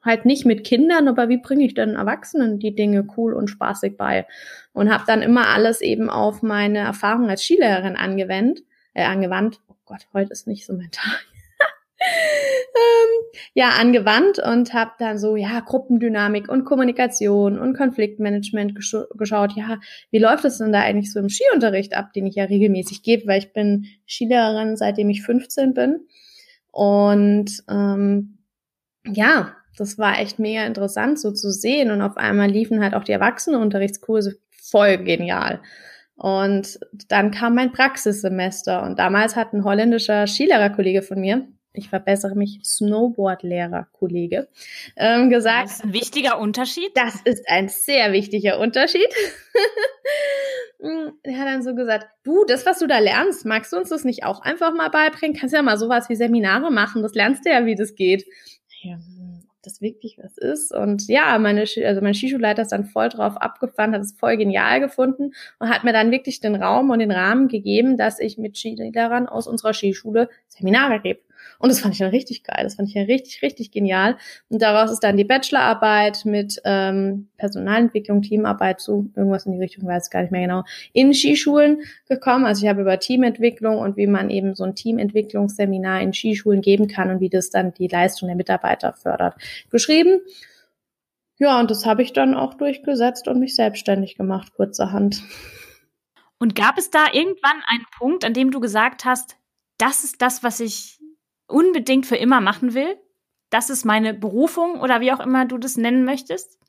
halt 0.03 0.25
nicht 0.25 0.45
mit 0.45 0.63
Kindern, 0.63 1.07
aber 1.07 1.29
wie 1.29 1.37
bringe 1.37 1.63
ich 1.63 1.75
denn 1.75 1.93
Erwachsenen 1.95 2.57
die 2.57 2.73
Dinge 2.73 3.07
cool 3.15 3.33
und 3.33 3.47
spaßig 3.47 3.95
bei? 3.95 4.25
Und 4.73 4.91
habe 4.91 5.03
dann 5.05 5.21
immer 5.21 5.49
alles 5.49 5.81
eben 5.81 6.09
auf 6.09 6.41
meine 6.41 6.79
Erfahrung 6.79 7.29
als 7.29 7.43
Skilehrerin 7.43 7.95
angewendet. 7.95 8.63
Äh, 8.93 9.05
angewandt. 9.05 9.61
Oh 9.69 9.75
Gott, 9.85 10.07
heute 10.13 10.31
ist 10.31 10.47
nicht 10.47 10.65
so 10.65 10.73
mein 10.73 10.89
Tag 10.91 11.23
ähm, 12.01 13.39
ja 13.53 13.69
angewandt 13.79 14.39
und 14.39 14.73
habe 14.73 14.91
dann 14.99 15.17
so 15.17 15.35
ja 15.35 15.59
Gruppendynamik 15.59 16.49
und 16.49 16.65
Kommunikation 16.65 17.59
und 17.59 17.77
Konfliktmanagement 17.77 18.75
gesch 18.75 18.95
geschaut. 19.15 19.53
Ja, 19.55 19.79
wie 20.09 20.19
läuft 20.19 20.45
es 20.45 20.57
denn 20.57 20.71
da 20.71 20.81
eigentlich 20.81 21.11
so 21.11 21.19
im 21.19 21.29
Skiunterricht 21.29 21.95
ab, 21.95 22.13
den 22.13 22.25
ich 22.25 22.35
ja 22.35 22.45
regelmäßig 22.45 23.03
gebe, 23.03 23.27
weil 23.27 23.39
ich 23.39 23.53
bin 23.53 23.85
Skilehrerin 24.07 24.77
seitdem 24.77 25.09
ich 25.09 25.23
15 25.23 25.73
bin 25.73 26.07
und 26.71 27.63
ähm, 27.69 28.37
ja, 29.05 29.55
das 29.77 29.97
war 29.97 30.19
echt 30.19 30.39
mega 30.39 30.65
interessant 30.65 31.19
so 31.19 31.31
zu 31.31 31.51
sehen 31.51 31.91
und 31.91 32.01
auf 32.01 32.17
einmal 32.17 32.49
liefen 32.49 32.81
halt 32.81 32.93
auch 32.93 33.03
die 33.03 33.11
Erwachsenenunterrichtskurse 33.11 34.37
voll 34.51 34.97
genial. 34.99 35.61
Und 36.15 36.79
dann 37.07 37.31
kam 37.31 37.55
mein 37.55 37.71
Praxissemester 37.71 38.83
und 38.83 38.99
damals 38.99 39.35
hat 39.35 39.53
ein 39.53 39.63
holländischer 39.63 40.27
Skilehrerkollege 40.27 41.01
von 41.01 41.19
mir, 41.19 41.47
ich 41.73 41.89
verbessere 41.89 42.35
mich, 42.35 42.59
Snowboardlehrer, 42.63 43.87
Kollege, 43.93 44.47
ähm, 44.97 45.29
gesagt. 45.29 45.65
Das 45.65 45.75
ist 45.77 45.83
ein 45.85 45.93
wichtiger 45.93 46.39
Unterschied. 46.39 46.91
Das 46.95 47.21
ist 47.23 47.47
ein 47.47 47.69
sehr 47.69 48.11
wichtiger 48.11 48.59
Unterschied. 48.59 49.07
er 51.23 51.37
hat 51.37 51.47
dann 51.47 51.63
so 51.63 51.75
gesagt, 51.75 52.07
du, 52.23 52.43
das, 52.45 52.65
was 52.65 52.79
du 52.79 52.87
da 52.87 52.99
lernst, 52.99 53.45
magst 53.45 53.71
du 53.71 53.77
uns 53.77 53.89
das 53.89 54.03
nicht 54.03 54.23
auch 54.23 54.41
einfach 54.41 54.73
mal 54.73 54.89
beibringen? 54.89 55.37
Kannst 55.37 55.55
ja 55.55 55.61
mal 55.61 55.77
sowas 55.77 56.09
wie 56.09 56.15
Seminare 56.15 56.71
machen, 56.71 57.01
das 57.01 57.13
lernst 57.13 57.45
du 57.45 57.51
ja, 57.51 57.65
wie 57.65 57.75
das 57.75 57.95
geht. 57.95 58.25
Ja, 58.81 58.97
das 59.63 59.81
wirklich 59.81 60.17
was 60.17 60.37
ist. 60.37 60.73
Und 60.73 61.07
ja, 61.07 61.37
meine, 61.37 61.61
also 61.61 62.01
mein 62.01 62.13
Skischulleiter 62.13 62.63
ist 62.63 62.71
dann 62.71 62.85
voll 62.85 63.09
drauf 63.09 63.37
abgefahren, 63.37 63.93
hat 63.93 64.01
es 64.01 64.13
voll 64.13 64.37
genial 64.37 64.79
gefunden 64.79 65.33
und 65.59 65.69
hat 65.69 65.83
mir 65.83 65.93
dann 65.93 66.11
wirklich 66.11 66.39
den 66.39 66.55
Raum 66.55 66.89
und 66.89 66.99
den 66.99 67.11
Rahmen 67.11 67.47
gegeben, 67.47 67.97
dass 67.97 68.19
ich 68.19 68.37
mit 68.37 68.57
Skilehrern 68.57 69.27
aus 69.27 69.47
unserer 69.47 69.73
Skischule 69.73 70.29
Seminare 70.47 70.99
gebe. 70.99 71.21
Und 71.61 71.69
das 71.69 71.79
fand 71.79 71.93
ich 71.93 71.99
dann 71.99 72.09
richtig 72.09 72.43
geil. 72.43 72.63
Das 72.63 72.75
fand 72.75 72.89
ich 72.89 72.95
ja 72.95 73.03
richtig, 73.03 73.41
richtig 73.43 73.71
genial. 73.71 74.17
Und 74.49 74.61
daraus 74.61 74.89
ist 74.91 75.01
dann 75.01 75.15
die 75.15 75.23
Bachelorarbeit 75.23 76.25
mit 76.25 76.59
ähm, 76.65 77.27
Personalentwicklung, 77.37 78.23
Teamarbeit, 78.23 78.81
so 78.81 79.05
irgendwas 79.15 79.45
in 79.45 79.51
die 79.51 79.59
Richtung, 79.59 79.87
weiß 79.87 80.09
gar 80.09 80.21
nicht 80.21 80.31
mehr 80.31 80.41
genau, 80.41 80.63
in 80.91 81.13
Skischulen 81.13 81.81
gekommen. 82.09 82.45
Also 82.45 82.63
ich 82.63 82.69
habe 82.69 82.81
über 82.81 82.97
Teamentwicklung 82.97 83.77
und 83.77 83.95
wie 83.95 84.07
man 84.07 84.31
eben 84.31 84.55
so 84.55 84.63
ein 84.63 84.73
Teamentwicklungsseminar 84.73 86.01
in 86.01 86.13
Skischulen 86.13 86.61
geben 86.61 86.87
kann 86.87 87.11
und 87.11 87.19
wie 87.19 87.29
das 87.29 87.51
dann 87.51 87.73
die 87.75 87.87
Leistung 87.87 88.27
der 88.27 88.35
Mitarbeiter 88.35 88.93
fördert, 88.93 89.35
geschrieben. 89.69 90.21
Ja, 91.37 91.59
und 91.59 91.69
das 91.69 91.85
habe 91.85 92.01
ich 92.01 92.13
dann 92.13 92.33
auch 92.33 92.55
durchgesetzt 92.55 93.27
und 93.27 93.39
mich 93.39 93.55
selbstständig 93.55 94.15
gemacht, 94.15 94.53
kurzerhand. 94.55 95.23
Und 96.39 96.55
gab 96.55 96.79
es 96.79 96.89
da 96.89 97.05
irgendwann 97.13 97.61
einen 97.67 97.85
Punkt, 97.99 98.25
an 98.25 98.33
dem 98.33 98.49
du 98.49 98.59
gesagt 98.59 99.05
hast, 99.05 99.37
das 99.77 100.03
ist 100.03 100.21
das, 100.21 100.43
was 100.43 100.59
ich 100.59 101.00
unbedingt 101.51 102.05
für 102.05 102.15
immer 102.15 102.41
machen 102.41 102.73
will? 102.73 102.97
Das 103.49 103.69
ist 103.69 103.85
meine 103.85 104.13
Berufung 104.13 104.79
oder 104.79 105.01
wie 105.01 105.11
auch 105.11 105.19
immer 105.19 105.45
du 105.45 105.57
das 105.57 105.77
nennen 105.77 106.05
möchtest? 106.05 106.61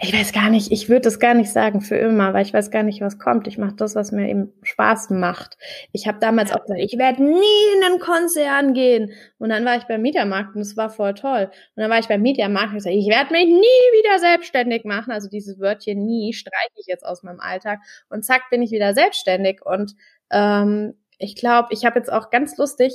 Ich 0.00 0.12
weiß 0.12 0.32
gar 0.32 0.50
nicht, 0.50 0.72
ich 0.72 0.88
würde 0.88 1.02
das 1.02 1.20
gar 1.20 1.34
nicht 1.34 1.52
sagen 1.52 1.80
für 1.80 1.94
immer, 1.94 2.34
weil 2.34 2.44
ich 2.44 2.52
weiß 2.52 2.72
gar 2.72 2.82
nicht, 2.82 3.00
was 3.00 3.20
kommt. 3.20 3.46
Ich 3.46 3.56
mache 3.56 3.76
das, 3.76 3.94
was 3.94 4.10
mir 4.10 4.28
eben 4.28 4.52
Spaß 4.64 5.10
macht. 5.10 5.58
Ich 5.92 6.08
habe 6.08 6.18
damals 6.18 6.50
auch 6.50 6.62
gesagt, 6.62 6.80
ich 6.80 6.98
werde 6.98 7.22
nie 7.22 7.76
in 7.76 7.84
einen 7.84 8.00
Konzern 8.00 8.74
gehen. 8.74 9.12
Und 9.38 9.50
dann 9.50 9.64
war 9.64 9.76
ich 9.76 9.84
beim 9.84 10.02
Mediamarkt 10.02 10.56
und 10.56 10.62
es 10.62 10.76
war 10.76 10.90
voll 10.90 11.14
toll. 11.14 11.44
Und 11.76 11.82
dann 11.82 11.88
war 11.88 12.00
ich 12.00 12.08
beim 12.08 12.20
Mediamarkt 12.20 12.70
und 12.70 12.78
gesagt, 12.78 12.96
ich 12.96 13.08
werde 13.08 13.32
mich 13.32 13.46
nie 13.46 13.60
wieder 13.60 14.18
selbstständig 14.18 14.84
machen. 14.84 15.12
Also 15.12 15.28
dieses 15.28 15.60
Wörtchen 15.60 16.04
nie 16.04 16.32
streiche 16.32 16.74
ich 16.74 16.86
jetzt 16.86 17.06
aus 17.06 17.22
meinem 17.22 17.40
Alltag. 17.40 17.78
Und 18.08 18.24
zack, 18.24 18.50
bin 18.50 18.62
ich 18.62 18.72
wieder 18.72 18.92
selbstständig. 18.92 19.64
Und 19.64 19.94
ähm, 20.32 20.94
ich 21.18 21.36
glaube, 21.36 21.68
ich 21.70 21.84
habe 21.84 21.96
jetzt 21.96 22.12
auch 22.12 22.30
ganz 22.30 22.56
lustig, 22.56 22.92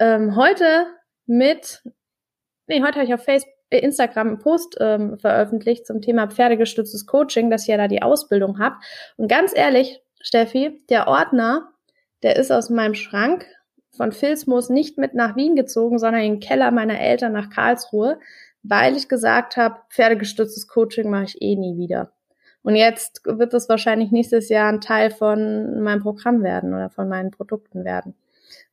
ähm, 0.00 0.34
heute 0.34 0.86
mit, 1.26 1.82
nee, 2.66 2.82
heute 2.82 2.94
habe 2.94 3.04
ich 3.04 3.14
auf 3.14 3.22
Facebook, 3.22 3.54
äh, 3.70 3.78
Instagram 3.78 4.28
einen 4.28 4.38
Post 4.38 4.76
ähm, 4.80 5.18
veröffentlicht 5.18 5.86
zum 5.86 6.02
Thema 6.02 6.26
pferdegestütztes 6.28 7.06
Coaching, 7.06 7.50
dass 7.50 7.66
ja 7.66 7.76
da 7.76 7.88
die 7.88 8.02
Ausbildung 8.02 8.58
habe. 8.58 8.76
Und 9.16 9.28
ganz 9.28 9.56
ehrlich, 9.56 10.02
Steffi, 10.20 10.82
der 10.90 11.06
Ordner, 11.06 11.70
der 12.22 12.36
ist 12.36 12.50
aus 12.50 12.68
meinem 12.68 12.94
Schrank 12.94 13.46
von 13.96 14.12
Filzmoos 14.12 14.68
nicht 14.68 14.98
mit 14.98 15.14
nach 15.14 15.36
Wien 15.36 15.56
gezogen, 15.56 15.98
sondern 15.98 16.22
in 16.22 16.32
den 16.34 16.40
Keller 16.40 16.70
meiner 16.70 17.00
Eltern 17.00 17.32
nach 17.32 17.50
Karlsruhe, 17.50 18.18
weil 18.62 18.96
ich 18.96 19.08
gesagt 19.08 19.56
habe, 19.56 19.80
pferdegestütztes 19.90 20.68
Coaching 20.68 21.08
mache 21.08 21.24
ich 21.24 21.42
eh 21.42 21.56
nie 21.56 21.78
wieder. 21.78 22.12
Und 22.62 22.76
jetzt 22.76 23.22
wird 23.24 23.54
das 23.54 23.68
wahrscheinlich 23.68 24.10
nächstes 24.10 24.50
Jahr 24.50 24.68
ein 24.68 24.82
Teil 24.82 25.10
von 25.10 25.80
meinem 25.80 26.02
Programm 26.02 26.42
werden 26.42 26.74
oder 26.74 26.90
von 26.90 27.08
meinen 27.08 27.30
Produkten 27.30 27.84
werden. 27.84 28.14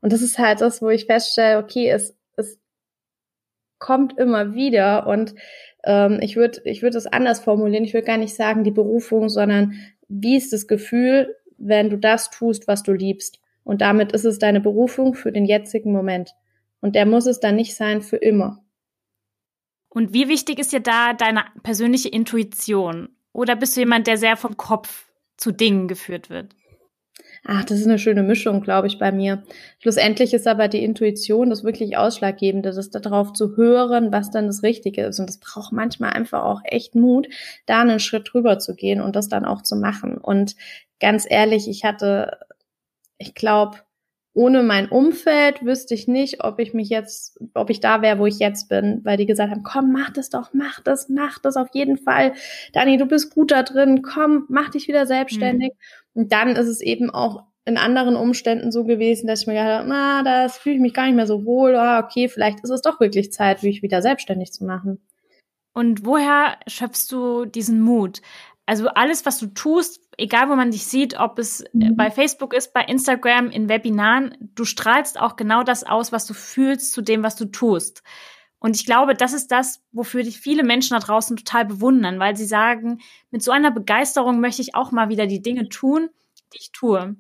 Und 0.01 0.13
das 0.13 0.21
ist 0.21 0.39
halt 0.39 0.61
das, 0.61 0.81
wo 0.81 0.89
ich 0.89 1.05
feststelle, 1.05 1.59
okay, 1.59 1.89
es, 1.89 2.15
es 2.35 2.59
kommt 3.79 4.17
immer 4.17 4.53
wieder 4.53 5.07
und 5.07 5.35
ähm, 5.83 6.19
ich 6.21 6.35
würde 6.35 6.61
ich 6.65 6.81
würde 6.81 6.97
es 6.97 7.07
anders 7.07 7.39
formulieren. 7.39 7.83
Ich 7.83 7.93
würde 7.93 8.07
gar 8.07 8.17
nicht 8.17 8.35
sagen 8.35 8.63
die 8.63 8.71
Berufung, 8.71 9.29
sondern 9.29 9.73
wie 10.07 10.37
ist 10.37 10.53
das 10.53 10.67
Gefühl, 10.67 11.35
wenn 11.57 11.89
du 11.89 11.97
das 11.97 12.29
tust, 12.29 12.67
was 12.67 12.83
du 12.83 12.93
liebst. 12.93 13.39
Und 13.63 13.81
damit 13.81 14.13
ist 14.13 14.25
es 14.25 14.39
deine 14.39 14.61
Berufung 14.61 15.13
für 15.13 15.31
den 15.31 15.45
jetzigen 15.45 15.91
Moment. 15.91 16.31
Und 16.79 16.95
der 16.95 17.05
muss 17.05 17.25
es 17.25 17.39
dann 17.39 17.55
nicht 17.55 17.75
sein 17.75 18.01
für 18.01 18.17
immer. 18.17 18.63
Und 19.89 20.13
wie 20.13 20.29
wichtig 20.29 20.59
ist 20.59 20.71
dir 20.71 20.79
da 20.79 21.13
deine 21.13 21.45
persönliche 21.63 22.09
Intuition? 22.09 23.09
Oder 23.33 23.55
bist 23.55 23.75
du 23.75 23.81
jemand, 23.81 24.07
der 24.07 24.17
sehr 24.17 24.37
vom 24.37 24.57
Kopf 24.57 25.11
zu 25.37 25.51
Dingen 25.51 25.87
geführt 25.87 26.29
wird? 26.29 26.55
Ach, 27.49 27.63
das 27.63 27.79
ist 27.79 27.85
eine 27.87 27.97
schöne 27.97 28.23
Mischung, 28.23 28.59
glaube 28.59 28.87
ich, 28.87 28.99
bei 28.99 29.13
mir. 29.13 29.41
Schlussendlich 29.79 30.33
ist 30.33 30.47
aber 30.47 30.67
die 30.67 30.83
Intuition 30.83 31.49
das 31.49 31.63
wirklich 31.63 31.95
Ausschlaggebende, 31.95 32.71
das 32.73 32.89
darauf 32.89 33.31
zu 33.31 33.55
hören, 33.55 34.11
was 34.11 34.31
dann 34.31 34.47
das 34.47 34.63
Richtige 34.63 35.05
ist. 35.05 35.17
Und 35.21 35.29
das 35.29 35.39
braucht 35.39 35.71
manchmal 35.71 36.09
einfach 36.09 36.43
auch 36.43 36.59
echt 36.65 36.93
Mut, 36.95 37.29
da 37.65 37.79
einen 37.79 38.01
Schritt 38.01 38.33
drüber 38.33 38.59
zu 38.59 38.75
gehen 38.75 38.99
und 38.99 39.15
das 39.15 39.29
dann 39.29 39.45
auch 39.45 39.61
zu 39.61 39.77
machen. 39.77 40.17
Und 40.17 40.57
ganz 40.99 41.25
ehrlich, 41.29 41.69
ich 41.69 41.85
hatte, 41.85 42.37
ich 43.17 43.33
glaube, 43.33 43.77
ohne 44.33 44.61
mein 44.61 44.87
Umfeld 44.89 45.65
wüsste 45.65 45.95
ich 45.95 46.07
nicht, 46.07 46.43
ob 46.43 46.59
ich 46.59 46.73
mich 46.73 46.89
jetzt, 46.89 47.39
ob 47.55 47.71
ich 47.71 47.79
da 47.79 48.03
wäre, 48.03 48.19
wo 48.19 48.27
ich 48.27 48.37
jetzt 48.37 48.69
bin, 48.69 49.01
weil 49.03 49.17
die 49.17 49.25
gesagt 49.25 49.49
haben, 49.49 49.63
komm, 49.63 49.91
mach 49.91 50.11
das 50.11 50.29
doch, 50.29 50.51
mach 50.53 50.79
das, 50.81 51.09
mach 51.09 51.39
das 51.39 51.55
auf 51.55 51.69
jeden 51.73 51.97
Fall. 51.97 52.33
Dani, 52.73 52.97
du 52.97 53.07
bist 53.07 53.33
gut 53.33 53.49
da 53.51 53.63
drin, 53.63 54.03
komm, 54.03 54.45
mach 54.49 54.69
dich 54.69 54.87
wieder 54.87 55.07
selbstständig. 55.07 55.71
Mhm. 55.73 56.06
Und 56.17 56.31
dann 56.31 56.55
ist 56.55 56.67
es 56.67 56.81
eben 56.81 57.11
auch 57.11 57.43
in 57.63 57.77
anderen 57.77 58.15
Umständen 58.15 58.71
so 58.71 58.85
gewesen, 58.85 59.27
dass 59.27 59.41
ich 59.41 59.47
mir 59.47 59.53
gedacht 59.53 59.81
habe, 59.81 59.87
na, 59.87 60.23
das 60.23 60.57
fühle 60.57 60.75
ich 60.75 60.81
mich 60.81 60.95
gar 60.95 61.05
nicht 61.05 61.15
mehr 61.15 61.27
so 61.27 61.45
wohl. 61.45 61.75
Ah, 61.75 61.99
okay, 61.99 62.27
vielleicht 62.27 62.61
ist 62.61 62.71
es 62.71 62.81
doch 62.81 62.99
wirklich 62.99 63.31
Zeit, 63.31 63.61
mich 63.61 63.83
wieder 63.83 64.01
selbstständig 64.01 64.51
zu 64.51 64.65
machen. 64.65 64.99
Und 65.73 66.07
woher 66.07 66.57
schöpfst 66.65 67.11
du 67.11 67.45
diesen 67.45 67.81
Mut? 67.81 68.23
Also 68.65 68.87
alles, 68.87 69.27
was 69.27 69.37
du 69.37 69.45
tust, 69.45 70.01
egal 70.17 70.49
wo 70.49 70.55
man 70.55 70.71
dich 70.71 70.87
sieht, 70.87 71.19
ob 71.19 71.37
es 71.37 71.63
mhm. 71.71 71.95
bei 71.95 72.09
Facebook 72.09 72.55
ist, 72.55 72.73
bei 72.73 72.81
Instagram, 72.81 73.51
in 73.51 73.69
Webinaren, 73.69 74.35
du 74.55 74.65
strahlst 74.65 75.19
auch 75.19 75.35
genau 75.35 75.61
das 75.61 75.83
aus, 75.83 76.11
was 76.11 76.25
du 76.25 76.33
fühlst 76.33 76.93
zu 76.93 77.03
dem, 77.03 77.21
was 77.21 77.35
du 77.35 77.45
tust. 77.45 78.01
Und 78.59 78.75
ich 78.75 78.85
glaube, 78.85 79.13
das 79.13 79.33
ist 79.33 79.51
das, 79.51 79.81
wofür 79.91 80.23
dich 80.23 80.39
viele 80.39 80.63
Menschen 80.63 80.93
da 80.93 80.99
draußen 80.99 81.37
total 81.37 81.65
bewundern, 81.65 82.19
weil 82.19 82.35
sie 82.35 82.45
sagen, 82.45 82.99
mit 83.29 83.43
so 83.43 83.51
einer 83.51 83.71
Begeisterung 83.71 84.39
möchte 84.39 84.61
ich 84.61 84.75
auch 84.75 84.91
mal 84.91 85.09
wieder 85.09 85.27
die 85.27 85.41
Dinge 85.41 85.69
tun, 85.69 86.09
die 86.53 86.59
ich 86.59 86.71
tue. 86.71 87.15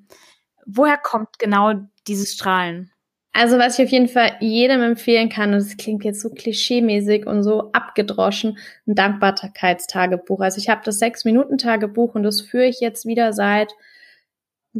Woher 0.65 0.97
kommt 0.97 1.37
genau 1.39 1.73
dieses 2.07 2.33
Strahlen? 2.33 2.91
Also 3.33 3.59
was 3.59 3.77
ich 3.77 3.85
auf 3.85 3.91
jeden 3.91 4.07
Fall 4.07 4.35
jedem 4.39 4.81
empfehlen 4.81 5.29
kann, 5.29 5.53
und 5.53 5.59
es 5.59 5.77
klingt 5.77 6.03
jetzt 6.03 6.21
so 6.21 6.31
klischeemäßig 6.31 7.27
und 7.27 7.43
so 7.43 7.71
abgedroschen, 7.71 8.57
ein 8.87 8.95
Dankbarkeitstagebuch. 8.95 10.39
Also 10.39 10.57
ich 10.57 10.69
habe 10.69 10.81
das 10.83 10.97
Sechs-Minuten-Tagebuch 10.97 12.15
und 12.15 12.23
das 12.23 12.41
führe 12.41 12.65
ich 12.65 12.79
jetzt 12.79 13.05
wieder 13.05 13.33
seit 13.33 13.75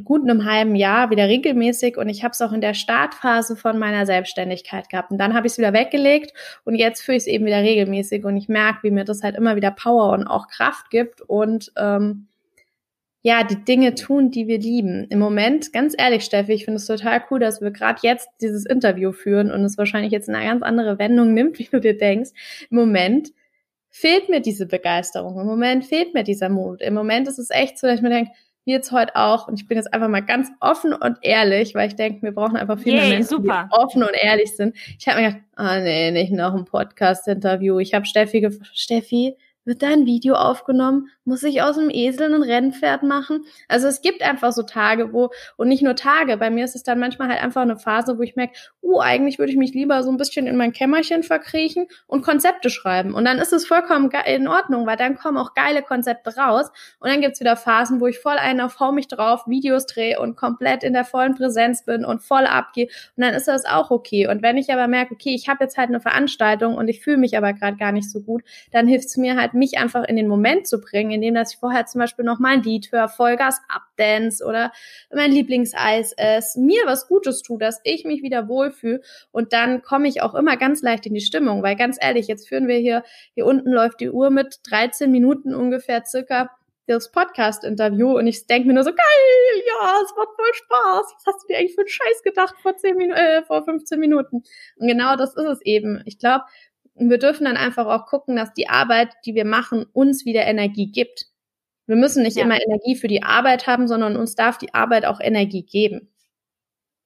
gut 0.03 0.23
einem 0.23 0.45
halben 0.45 0.75
Jahr 0.75 1.09
wieder 1.09 1.27
regelmäßig 1.27 1.97
und 1.97 2.09
ich 2.09 2.23
habe 2.23 2.31
es 2.31 2.41
auch 2.41 2.51
in 2.51 2.61
der 2.61 2.73
Startphase 2.73 3.55
von 3.55 3.79
meiner 3.79 4.05
Selbstständigkeit 4.05 4.89
gehabt. 4.89 5.11
Und 5.11 5.17
dann 5.17 5.33
habe 5.33 5.47
ich 5.47 5.53
es 5.53 5.57
wieder 5.57 5.73
weggelegt 5.73 6.33
und 6.65 6.75
jetzt 6.75 7.01
führe 7.01 7.17
ich 7.17 7.23
es 7.23 7.27
eben 7.27 7.45
wieder 7.45 7.61
regelmäßig 7.61 8.25
und 8.25 8.37
ich 8.37 8.49
merke, 8.49 8.83
wie 8.83 8.91
mir 8.91 9.05
das 9.05 9.23
halt 9.23 9.35
immer 9.35 9.55
wieder 9.55 9.71
Power 9.71 10.13
und 10.13 10.25
auch 10.27 10.47
Kraft 10.47 10.89
gibt 10.89 11.21
und 11.21 11.71
ähm, 11.77 12.27
ja, 13.27 13.43
die 13.43 13.63
Dinge 13.63 13.93
tun, 13.93 14.31
die 14.31 14.47
wir 14.47 14.57
lieben. 14.57 15.05
Im 15.09 15.19
Moment, 15.19 15.73
ganz 15.73 15.93
ehrlich, 15.97 16.23
Steffi, 16.23 16.53
ich 16.53 16.63
finde 16.63 16.77
es 16.77 16.85
total 16.85 17.21
cool, 17.29 17.39
dass 17.39 17.61
wir 17.61 17.71
gerade 17.71 17.99
jetzt 18.03 18.29
dieses 18.41 18.65
Interview 18.65 19.11
führen 19.11 19.51
und 19.51 19.65
es 19.65 19.77
wahrscheinlich 19.77 20.13
jetzt 20.13 20.29
eine 20.29 20.45
ganz 20.45 20.63
andere 20.63 20.97
Wendung 20.97 21.33
nimmt, 21.35 21.59
wie 21.59 21.67
du 21.69 21.81
dir 21.81 21.97
denkst. 21.97 22.29
Im 22.69 22.77
Moment 22.77 23.33
fehlt 23.89 24.29
mir 24.29 24.39
diese 24.39 24.65
Begeisterung. 24.65 25.39
Im 25.39 25.47
Moment 25.47 25.83
fehlt 25.83 26.13
mir 26.13 26.23
dieser 26.23 26.49
Mut. 26.49 26.81
Im 26.81 26.93
Moment 26.93 27.27
ist 27.27 27.39
es 27.39 27.49
echt 27.49 27.79
so, 27.79 27.87
dass 27.87 27.97
ich 27.97 28.01
mir 28.01 28.11
denke, 28.11 28.31
wie 28.67 28.73
jetzt 28.73 28.91
heute 28.91 29.15
auch. 29.15 29.47
Und 29.47 29.59
ich 29.59 29.67
bin 29.67 29.77
jetzt 29.77 29.93
einfach 29.93 30.09
mal 30.09 30.19
ganz 30.19 30.49
offen 30.59 30.93
und 30.93 31.17
ehrlich, 31.21 31.73
weil 31.73 31.87
ich 31.87 31.95
denke, 31.95 32.21
wir 32.21 32.33
brauchen 32.33 32.57
einfach 32.57 32.77
viel 32.77 32.93
mehr 32.93 33.07
Menschen, 33.07 33.29
super. 33.29 33.69
die 33.71 33.75
offen 33.75 34.03
und 34.03 34.11
ehrlich 34.13 34.55
sind. 34.55 34.75
Ich 34.99 35.07
habe 35.07 35.21
mir 35.21 35.27
gedacht, 35.29 35.43
ah 35.55 35.79
nee, 35.79 36.11
nicht 36.11 36.33
noch 36.33 36.53
ein 36.53 36.65
Podcast-Interview. 36.65 37.79
Ich 37.79 37.93
habe 37.93 38.05
Steffi 38.05 38.41
gefragt, 38.41 38.69
Steffi, 38.73 39.37
wird 39.67 39.83
da 39.83 39.89
ein 39.89 40.05
Video 40.05 40.35
aufgenommen? 40.35 41.09
Muss 41.25 41.43
ich 41.43 41.61
aus 41.61 41.75
dem 41.75 41.89
Esel 41.89 42.33
ein 42.33 42.41
Rennpferd 42.41 43.03
machen? 43.03 43.45
Also 43.67 43.87
es 43.87 44.01
gibt 44.01 44.23
einfach 44.23 44.53
so 44.53 44.63
Tage, 44.63 45.11
wo, 45.11 45.29
und 45.57 45.67
nicht 45.67 45.83
nur 45.83 45.95
Tage, 45.95 46.37
bei 46.37 46.49
mir 46.49 46.63
ist 46.63 46.75
es 46.75 46.83
dann 46.83 46.99
manchmal 46.99 47.27
halt 47.27 47.43
einfach 47.43 47.61
eine 47.61 47.77
Phase, 47.77 48.17
wo 48.17 48.21
ich 48.21 48.37
merke, 48.37 48.53
uh, 48.81 49.01
eigentlich 49.01 49.37
würde 49.37 49.51
ich 49.51 49.57
mich 49.57 49.73
lieber 49.73 50.01
so 50.03 50.09
ein 50.09 50.15
bisschen 50.17 50.47
in 50.47 50.55
mein 50.55 50.71
Kämmerchen 50.71 51.21
verkriechen 51.21 51.87
und 52.07 52.23
Konzepte 52.23 52.69
schreiben. 52.69 53.13
Und 53.13 53.25
dann 53.25 53.39
ist 53.39 53.51
es 53.51 53.67
vollkommen 53.67 54.09
in 54.25 54.47
Ordnung, 54.47 54.87
weil 54.87 54.95
dann 54.95 55.17
kommen 55.17 55.37
auch 55.37 55.53
geile 55.53 55.81
Konzepte 55.81 56.37
raus. 56.37 56.71
Und 56.99 57.09
dann 57.09 57.19
gibt's 57.19 57.41
wieder 57.41 57.57
Phasen, 57.57 57.99
wo 57.99 58.07
ich 58.07 58.19
voll 58.19 58.37
einen 58.37 58.61
auf 58.61 58.77
mich 58.93 59.09
drauf, 59.09 59.47
Videos 59.47 59.85
drehe 59.85 60.19
und 60.19 60.37
komplett 60.37 60.83
in 60.83 60.93
der 60.93 61.03
vollen 61.03 61.35
Präsenz 61.35 61.83
bin 61.83 62.05
und 62.05 62.23
voll 62.23 62.45
abgehe. 62.45 62.87
Und 63.17 63.23
dann 63.23 63.33
ist 63.33 63.49
das 63.49 63.65
auch 63.65 63.91
okay. 63.91 64.27
Und 64.29 64.41
wenn 64.41 64.55
ich 64.55 64.71
aber 64.71 64.87
merke, 64.87 65.13
okay, 65.13 65.35
ich 65.35 65.49
habe 65.49 65.65
jetzt 65.65 65.77
halt 65.77 65.89
eine 65.89 65.99
Veranstaltung 65.99 66.75
und 66.75 66.87
ich 66.87 67.01
fühle 67.01 67.17
mich 67.17 67.37
aber 67.37 67.51
gerade 67.51 67.75
gar 67.75 67.91
nicht 67.91 68.09
so 68.09 68.21
gut, 68.21 68.43
dann 68.71 68.87
hilft's 68.87 69.17
mir 69.17 69.35
halt 69.35 69.53
mich 69.57 69.77
einfach 69.77 70.03
in 70.05 70.15
den 70.15 70.27
Moment 70.27 70.67
zu 70.67 70.79
bringen, 70.79 71.11
indem 71.11 71.33
dass 71.33 71.53
ich 71.53 71.59
vorher 71.59 71.85
zum 71.85 71.99
Beispiel 71.99 72.25
noch 72.25 72.39
mal 72.39 72.53
ein 72.53 72.63
Lied 72.63 72.91
höre, 72.91 73.09
Vollgas 73.09 73.59
Updance 73.67 74.43
oder 74.45 74.71
mein 75.13 75.31
Lieblingseis 75.31 76.13
esse, 76.13 76.59
mir 76.59 76.81
was 76.85 77.07
Gutes 77.07 77.41
tue, 77.41 77.57
dass 77.57 77.81
ich 77.83 78.05
mich 78.05 78.21
wieder 78.21 78.47
wohlfühle 78.47 79.01
und 79.31 79.53
dann 79.53 79.81
komme 79.81 80.07
ich 80.07 80.21
auch 80.21 80.35
immer 80.35 80.57
ganz 80.57 80.81
leicht 80.81 81.05
in 81.05 81.13
die 81.13 81.21
Stimmung, 81.21 81.63
weil 81.63 81.75
ganz 81.75 81.97
ehrlich, 81.99 82.27
jetzt 82.27 82.47
führen 82.47 82.67
wir 82.67 82.77
hier, 82.77 83.03
hier 83.33 83.45
unten 83.45 83.71
läuft 83.71 83.99
die 83.99 84.09
Uhr 84.09 84.29
mit 84.29 84.59
13 84.69 85.11
Minuten 85.11 85.53
ungefähr 85.53 86.05
circa 86.05 86.49
das 86.87 87.11
Podcast-Interview 87.11 88.17
und 88.17 88.27
ich 88.27 88.47
denke 88.47 88.67
mir 88.67 88.73
nur 88.73 88.83
so, 88.83 88.91
geil, 88.91 89.63
ja, 89.67 89.99
es 90.03 90.15
macht 90.15 90.29
voll 90.35 90.53
Spaß. 90.53 91.13
Was 91.15 91.25
hast 91.25 91.43
du 91.43 91.47
dir 91.47 91.57
eigentlich 91.57 91.75
für 91.75 91.81
einen 91.81 91.89
Scheiß 91.89 92.23
gedacht 92.23 92.55
vor, 92.61 92.77
10 92.77 92.95
Minuten, 92.95 93.19
äh, 93.19 93.43
vor 93.43 93.65
15 93.65 93.99
Minuten? 93.99 94.43
Und 94.77 94.87
genau 94.87 95.17
das 95.17 95.35
ist 95.35 95.45
es 95.45 95.61
eben. 95.63 96.01
Ich 96.05 96.17
glaube, 96.17 96.45
wir 96.99 97.17
dürfen 97.17 97.45
dann 97.45 97.57
einfach 97.57 97.85
auch 97.85 98.05
gucken, 98.05 98.35
dass 98.35 98.53
die 98.53 98.69
Arbeit, 98.69 99.09
die 99.25 99.35
wir 99.35 99.45
machen, 99.45 99.85
uns 99.93 100.25
wieder 100.25 100.45
Energie 100.45 100.91
gibt. 100.91 101.27
Wir 101.85 101.95
müssen 101.95 102.23
nicht 102.23 102.37
ja. 102.37 102.43
immer 102.43 102.61
Energie 102.61 102.95
für 102.95 103.07
die 103.07 103.23
Arbeit 103.23 103.67
haben, 103.67 103.87
sondern 103.87 104.17
uns 104.17 104.35
darf 104.35 104.57
die 104.57 104.73
Arbeit 104.73 105.05
auch 105.05 105.19
Energie 105.19 105.63
geben. 105.63 106.09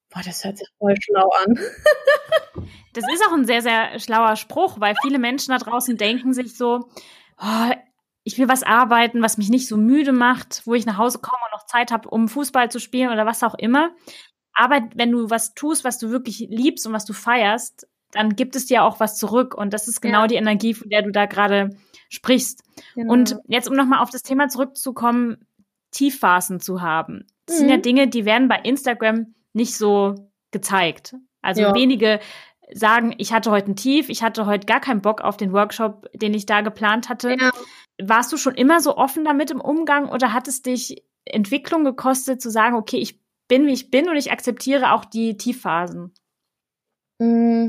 Boah, 0.09 0.21
das 0.25 0.43
hört 0.43 0.57
sich 0.57 0.67
voll 0.77 0.95
schlau 0.99 1.29
an. 1.45 1.55
das 2.93 3.05
ist 3.13 3.23
auch 3.27 3.33
ein 3.33 3.45
sehr, 3.45 3.61
sehr 3.61 3.99
schlauer 3.99 4.35
Spruch, 4.35 4.79
weil 4.79 4.95
viele 5.01 5.19
Menschen 5.19 5.51
da 5.51 5.57
draußen 5.57 5.97
denken 5.97 6.33
sich 6.33 6.57
so, 6.57 6.89
oh, 7.39 7.71
ich 8.23 8.37
will 8.37 8.47
was 8.47 8.63
arbeiten, 8.63 9.21
was 9.21 9.37
mich 9.37 9.49
nicht 9.49 9.67
so 9.67 9.77
müde 9.77 10.11
macht, 10.11 10.63
wo 10.65 10.73
ich 10.73 10.85
nach 10.85 10.97
Hause 10.97 11.19
komme 11.19 11.41
und 11.45 11.57
noch 11.57 11.65
Zeit 11.65 11.91
habe, 11.91 12.09
um 12.09 12.27
Fußball 12.27 12.69
zu 12.69 12.79
spielen 12.79 13.11
oder 13.11 13.25
was 13.25 13.43
auch 13.43 13.55
immer. 13.55 13.91
Aber 14.53 14.81
wenn 14.95 15.11
du 15.11 15.29
was 15.29 15.53
tust, 15.53 15.83
was 15.83 15.97
du 15.97 16.09
wirklich 16.09 16.39
liebst 16.49 16.85
und 16.85 16.93
was 16.93 17.05
du 17.05 17.13
feierst, 17.13 17.87
dann 18.11 18.35
gibt 18.35 18.55
es 18.55 18.65
dir 18.65 18.83
auch 18.83 18.99
was 18.99 19.17
zurück. 19.17 19.55
Und 19.55 19.73
das 19.73 19.87
ist 19.87 20.01
genau 20.01 20.21
ja. 20.21 20.27
die 20.27 20.35
Energie, 20.35 20.73
von 20.73 20.89
der 20.89 21.01
du 21.01 21.11
da 21.11 21.25
gerade 21.25 21.69
sprichst. 22.09 22.63
Genau. 22.95 23.13
Und 23.13 23.37
jetzt, 23.47 23.69
um 23.69 23.75
nochmal 23.75 23.99
auf 23.99 24.09
das 24.09 24.23
Thema 24.23 24.49
zurückzukommen, 24.49 25.45
Tiefphasen 25.91 26.59
zu 26.59 26.81
haben. 26.81 27.25
Das 27.45 27.55
mhm. 27.55 27.59
sind 27.59 27.69
ja 27.69 27.77
mhm. 27.77 27.81
Dinge, 27.81 28.07
die 28.07 28.25
werden 28.25 28.47
bei 28.47 28.59
Instagram 28.63 29.33
nicht 29.53 29.77
so 29.77 30.15
gezeigt. 30.51 31.15
Also 31.41 31.61
ja. 31.61 31.75
wenige 31.75 32.19
sagen, 32.73 33.13
ich 33.17 33.33
hatte 33.33 33.51
heute 33.51 33.71
ein 33.71 33.75
Tief, 33.75 34.09
ich 34.09 34.23
hatte 34.23 34.45
heute 34.45 34.65
gar 34.65 34.79
keinen 34.79 35.01
Bock 35.01 35.21
auf 35.21 35.37
den 35.37 35.51
Workshop, 35.51 36.07
den 36.13 36.33
ich 36.33 36.45
da 36.45 36.61
geplant 36.61 37.09
hatte. 37.09 37.35
Ja. 37.39 37.51
Warst 38.01 38.31
du 38.31 38.37
schon 38.37 38.55
immer 38.55 38.79
so 38.79 38.95
offen 38.97 39.25
damit 39.25 39.51
im 39.51 39.59
Umgang 39.61 40.09
oder 40.09 40.33
hat 40.33 40.47
es 40.47 40.61
dich 40.61 41.03
Entwicklung 41.25 41.83
gekostet, 41.83 42.41
zu 42.41 42.49
sagen, 42.49 42.75
okay, 42.75 42.97
ich 42.97 43.19
bin, 43.47 43.67
wie 43.67 43.73
ich 43.73 43.91
bin 43.91 44.09
und 44.09 44.15
ich 44.15 44.31
akzeptiere 44.31 44.93
auch 44.93 45.05
die 45.05 45.37
Tiefphasen? 45.37 46.13
Mm, 47.19 47.67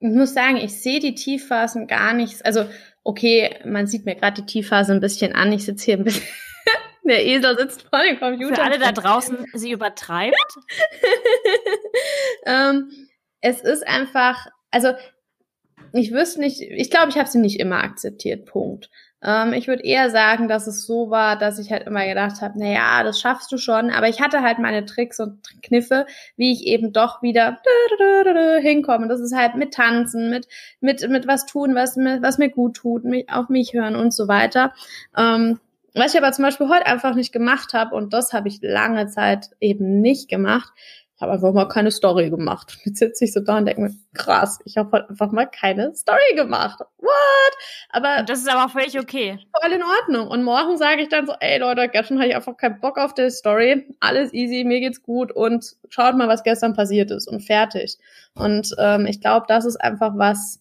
ich 0.00 0.08
muss 0.08 0.34
sagen, 0.34 0.56
ich 0.56 0.80
sehe 0.80 1.00
die 1.00 1.14
Tiefphasen 1.14 1.86
gar 1.86 2.12
nicht. 2.12 2.44
Also, 2.44 2.66
okay, 3.02 3.56
man 3.64 3.86
sieht 3.86 4.04
mir 4.04 4.14
gerade 4.14 4.42
die 4.42 4.46
Tiefphase 4.46 4.92
ein 4.92 5.00
bisschen 5.00 5.34
an. 5.34 5.52
Ich 5.52 5.64
sitze 5.64 5.86
hier 5.86 5.96
ein 5.96 6.04
bisschen. 6.04 6.26
Der 7.04 7.24
Esel 7.24 7.56
sitzt 7.56 7.82
vor 7.82 8.02
dem 8.02 8.18
Computer. 8.18 8.56
Für 8.56 8.62
alle 8.64 8.80
da 8.80 8.90
draußen, 8.90 9.46
sie 9.54 9.70
übertreibt. 9.70 10.34
ähm, 12.46 12.90
es 13.40 13.60
ist 13.60 13.86
einfach, 13.86 14.46
also 14.72 14.92
ich 15.92 16.12
wüsste 16.12 16.40
nicht, 16.40 16.60
ich 16.60 16.90
glaube, 16.90 17.10
ich 17.10 17.16
habe 17.16 17.28
sie 17.28 17.38
nicht 17.38 17.60
immer 17.60 17.84
akzeptiert, 17.84 18.46
Punkt. 18.46 18.90
Ähm, 19.22 19.52
ich 19.52 19.66
würde 19.68 19.82
eher 19.82 20.10
sagen, 20.10 20.48
dass 20.48 20.66
es 20.66 20.86
so 20.86 21.10
war, 21.10 21.38
dass 21.38 21.58
ich 21.58 21.70
halt 21.72 21.86
immer 21.86 22.06
gedacht 22.06 22.40
habe, 22.42 22.54
na 22.58 22.66
ja, 22.66 23.02
das 23.02 23.20
schaffst 23.20 23.50
du 23.50 23.58
schon, 23.58 23.90
aber 23.90 24.08
ich 24.08 24.20
hatte 24.20 24.42
halt 24.42 24.58
meine 24.58 24.84
Tricks 24.84 25.18
und 25.20 25.40
Kniffe, 25.62 26.06
wie 26.36 26.52
ich 26.52 26.66
eben 26.66 26.92
doch 26.92 27.22
wieder 27.22 27.58
hinkomme. 28.60 29.08
Das 29.08 29.20
ist 29.20 29.34
halt 29.34 29.54
mit 29.54 29.74
Tanzen, 29.74 30.30
mit 30.30 30.46
mit 30.80 31.08
mit 31.08 31.26
was 31.26 31.46
tun, 31.46 31.74
was 31.74 31.96
mir 31.96 32.20
was 32.22 32.38
mir 32.38 32.50
gut 32.50 32.76
tut, 32.76 33.04
mich, 33.04 33.30
auf 33.30 33.48
mich 33.48 33.72
hören 33.72 33.96
und 33.96 34.12
so 34.12 34.28
weiter. 34.28 34.72
Ähm, 35.16 35.58
was 35.94 36.12
ich 36.14 36.20
aber 36.20 36.30
zum 36.32 36.44
Beispiel 36.44 36.68
heute 36.68 36.84
einfach 36.86 37.14
nicht 37.14 37.32
gemacht 37.32 37.72
habe, 37.72 37.94
und 37.96 38.12
das 38.12 38.34
habe 38.34 38.48
ich 38.48 38.58
lange 38.60 39.06
Zeit 39.06 39.48
eben 39.60 40.02
nicht 40.02 40.28
gemacht, 40.28 40.70
ich 41.16 41.22
habe 41.22 41.32
einfach 41.32 41.54
mal 41.54 41.66
keine 41.66 41.90
Story 41.90 42.28
gemacht. 42.28 42.76
Jetzt 42.84 42.98
sitze 42.98 43.24
ich 43.24 43.32
so 43.32 43.40
da 43.40 43.56
und 43.56 43.64
denke 43.64 43.80
mir, 43.80 43.94
krass, 44.12 44.58
ich 44.66 44.76
habe 44.76 44.90
halt 44.92 45.08
einfach 45.08 45.32
mal 45.32 45.46
keine 45.46 45.94
Story 45.94 46.34
gemacht. 46.34 46.80
What? 46.98 47.56
Aber 47.88 48.22
das 48.22 48.40
ist 48.40 48.50
aber 48.50 48.68
völlig 48.68 48.98
okay. 49.00 49.38
Voll 49.58 49.72
in 49.72 49.82
Ordnung. 49.82 50.28
Und 50.28 50.42
morgen 50.42 50.76
sage 50.76 51.00
ich 51.00 51.08
dann 51.08 51.26
so, 51.26 51.32
ey 51.40 51.58
Leute, 51.58 51.88
gestern 51.88 52.18
hatte 52.18 52.28
ich 52.28 52.36
einfach 52.36 52.58
keinen 52.58 52.80
Bock 52.80 52.98
auf 52.98 53.14
der 53.14 53.30
Story. 53.30 53.86
Alles 53.98 54.34
easy, 54.34 54.64
mir 54.64 54.80
geht's 54.80 55.02
gut 55.02 55.32
und 55.32 55.76
schaut 55.88 56.16
mal, 56.18 56.28
was 56.28 56.42
gestern 56.42 56.74
passiert 56.74 57.10
ist 57.10 57.28
und 57.28 57.40
fertig. 57.40 57.96
Und 58.34 58.74
ähm, 58.78 59.06
ich 59.06 59.22
glaube, 59.22 59.46
das 59.48 59.64
ist 59.64 59.76
einfach 59.76 60.18
was, 60.18 60.60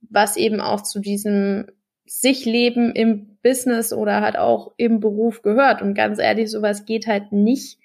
was 0.00 0.38
eben 0.38 0.62
auch 0.62 0.80
zu 0.80 0.98
diesem 0.98 1.66
sich 2.06 2.46
leben 2.46 2.94
im 2.94 3.36
Business 3.42 3.92
oder 3.92 4.22
halt 4.22 4.38
auch 4.38 4.72
im 4.78 5.00
Beruf 5.00 5.42
gehört. 5.42 5.82
Und 5.82 5.92
ganz 5.92 6.18
ehrlich, 6.18 6.50
sowas 6.50 6.86
geht 6.86 7.06
halt 7.06 7.32
nicht 7.32 7.81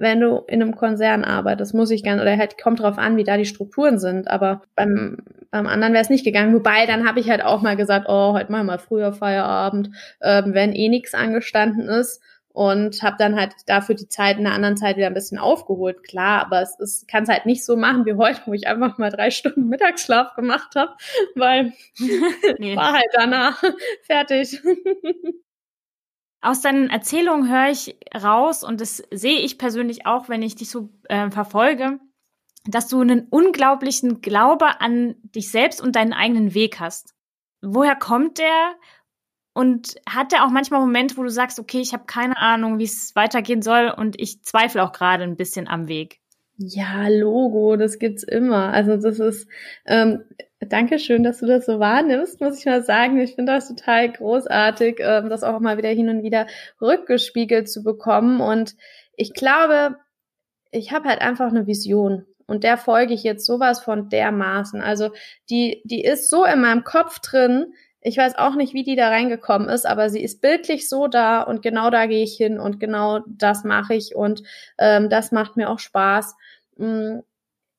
wenn 0.00 0.20
du 0.20 0.38
in 0.48 0.62
einem 0.62 0.74
Konzern 0.74 1.24
arbeitest, 1.24 1.74
muss 1.74 1.90
ich 1.90 2.02
ganz, 2.02 2.22
oder 2.22 2.36
halt 2.36 2.60
kommt 2.60 2.80
drauf 2.80 2.96
an, 2.96 3.16
wie 3.16 3.24
da 3.24 3.36
die 3.36 3.44
Strukturen 3.44 3.98
sind. 3.98 4.28
Aber 4.28 4.62
beim, 4.74 5.18
beim 5.50 5.66
anderen 5.66 5.92
wäre 5.92 6.02
es 6.02 6.10
nicht 6.10 6.24
gegangen. 6.24 6.54
Wobei, 6.54 6.86
dann 6.86 7.06
habe 7.06 7.20
ich 7.20 7.28
halt 7.28 7.44
auch 7.44 7.60
mal 7.60 7.76
gesagt, 7.76 8.06
oh, 8.08 8.32
heute 8.32 8.50
mal 8.50 8.64
mal 8.64 8.78
früher 8.78 9.12
Feierabend, 9.12 9.90
ähm, 10.22 10.54
wenn 10.54 10.72
eh 10.72 10.88
nichts 10.88 11.12
angestanden 11.14 11.88
ist. 11.88 12.22
Und 12.52 13.02
habe 13.02 13.16
dann 13.18 13.36
halt 13.38 13.52
dafür 13.66 13.94
die 13.94 14.08
Zeit 14.08 14.38
in 14.38 14.44
der 14.44 14.54
anderen 14.54 14.76
Zeit 14.76 14.96
wieder 14.96 15.06
ein 15.06 15.14
bisschen 15.14 15.38
aufgeholt. 15.38 16.02
Klar, 16.02 16.46
aber 16.46 16.62
es 16.62 16.78
ist, 16.80 17.06
kann 17.06 17.22
es 17.22 17.28
halt 17.28 17.46
nicht 17.46 17.64
so 17.64 17.76
machen 17.76 18.06
wie 18.06 18.14
heute, 18.14 18.40
wo 18.46 18.54
ich 18.54 18.66
einfach 18.66 18.98
mal 18.98 19.10
drei 19.10 19.30
Stunden 19.30 19.68
Mittagsschlaf 19.68 20.34
gemacht 20.34 20.74
habe, 20.74 20.92
weil 21.36 21.74
nee. 22.58 22.74
war 22.74 22.94
halt 22.94 23.08
danach 23.12 23.62
fertig. 24.02 24.60
Aus 26.42 26.62
deinen 26.62 26.88
Erzählungen 26.88 27.50
höre 27.50 27.70
ich 27.70 27.98
raus, 28.14 28.64
und 28.64 28.80
das 28.80 29.02
sehe 29.10 29.40
ich 29.40 29.58
persönlich 29.58 30.06
auch, 30.06 30.28
wenn 30.28 30.42
ich 30.42 30.56
dich 30.56 30.70
so 30.70 30.88
äh, 31.04 31.30
verfolge, 31.30 32.00
dass 32.64 32.88
du 32.88 33.00
einen 33.00 33.26
unglaublichen 33.28 34.20
Glaube 34.20 34.80
an 34.80 35.16
dich 35.22 35.50
selbst 35.50 35.80
und 35.80 35.96
deinen 35.96 36.12
eigenen 36.12 36.54
Weg 36.54 36.80
hast. 36.80 37.14
Woher 37.62 37.96
kommt 37.96 38.38
der? 38.38 38.74
Und 39.52 39.96
hat 40.08 40.32
der 40.32 40.44
auch 40.44 40.50
manchmal 40.50 40.80
Momente, 40.80 41.16
wo 41.16 41.22
du 41.22 41.30
sagst, 41.30 41.58
okay, 41.58 41.80
ich 41.80 41.92
habe 41.92 42.04
keine 42.06 42.38
Ahnung, 42.38 42.78
wie 42.78 42.84
es 42.84 43.14
weitergehen 43.16 43.62
soll 43.62 43.92
und 43.94 44.18
ich 44.18 44.42
zweifle 44.42 44.82
auch 44.82 44.92
gerade 44.92 45.24
ein 45.24 45.36
bisschen 45.36 45.68
am 45.68 45.88
Weg? 45.88 46.19
Ja, 46.62 47.08
Logo, 47.08 47.76
das 47.76 47.98
gibt's 47.98 48.22
immer. 48.22 48.72
Also 48.72 48.96
das 48.98 49.18
ist, 49.18 49.48
ähm, 49.86 50.24
Dankeschön, 50.60 51.22
dass 51.22 51.38
du 51.38 51.46
das 51.46 51.64
so 51.64 51.80
wahrnimmst, 51.80 52.40
muss 52.42 52.58
ich 52.58 52.66
mal 52.66 52.82
sagen. 52.82 53.18
Ich 53.18 53.34
finde 53.34 53.52
das 53.52 53.68
total 53.68 54.12
großartig, 54.12 54.98
ähm, 55.00 55.30
das 55.30 55.42
auch 55.42 55.58
mal 55.60 55.78
wieder 55.78 55.88
hin 55.88 56.10
und 56.10 56.22
wieder 56.22 56.46
rückgespiegelt 56.82 57.70
zu 57.70 57.82
bekommen. 57.82 58.42
Und 58.42 58.76
ich 59.16 59.32
glaube, 59.32 59.96
ich 60.70 60.92
habe 60.92 61.08
halt 61.08 61.22
einfach 61.22 61.48
eine 61.48 61.66
Vision. 61.66 62.26
Und 62.46 62.62
der 62.62 62.76
folge 62.76 63.14
ich 63.14 63.22
jetzt 63.22 63.46
sowas 63.46 63.80
von 63.80 64.10
dermaßen. 64.10 64.82
Also 64.82 65.10
die, 65.48 65.80
die 65.84 66.04
ist 66.04 66.28
so 66.28 66.44
in 66.44 66.60
meinem 66.60 66.84
Kopf 66.84 67.20
drin. 67.20 67.72
Ich 68.02 68.18
weiß 68.18 68.36
auch 68.36 68.54
nicht, 68.54 68.74
wie 68.74 68.82
die 68.82 68.96
da 68.96 69.08
reingekommen 69.08 69.68
ist, 69.68 69.86
aber 69.86 70.10
sie 70.10 70.22
ist 70.22 70.42
bildlich 70.42 70.88
so 70.90 71.06
da 71.06 71.42
und 71.42 71.62
genau 71.62 71.90
da 71.90 72.06
gehe 72.06 72.22
ich 72.22 72.36
hin 72.36 72.58
und 72.58 72.80
genau 72.80 73.20
das 73.26 73.64
mache 73.64 73.94
ich 73.94 74.14
und 74.14 74.42
ähm, 74.78 75.08
das 75.10 75.32
macht 75.32 75.56
mir 75.56 75.70
auch 75.70 75.78
Spaß. 75.78 76.34
Mm, 76.80 77.20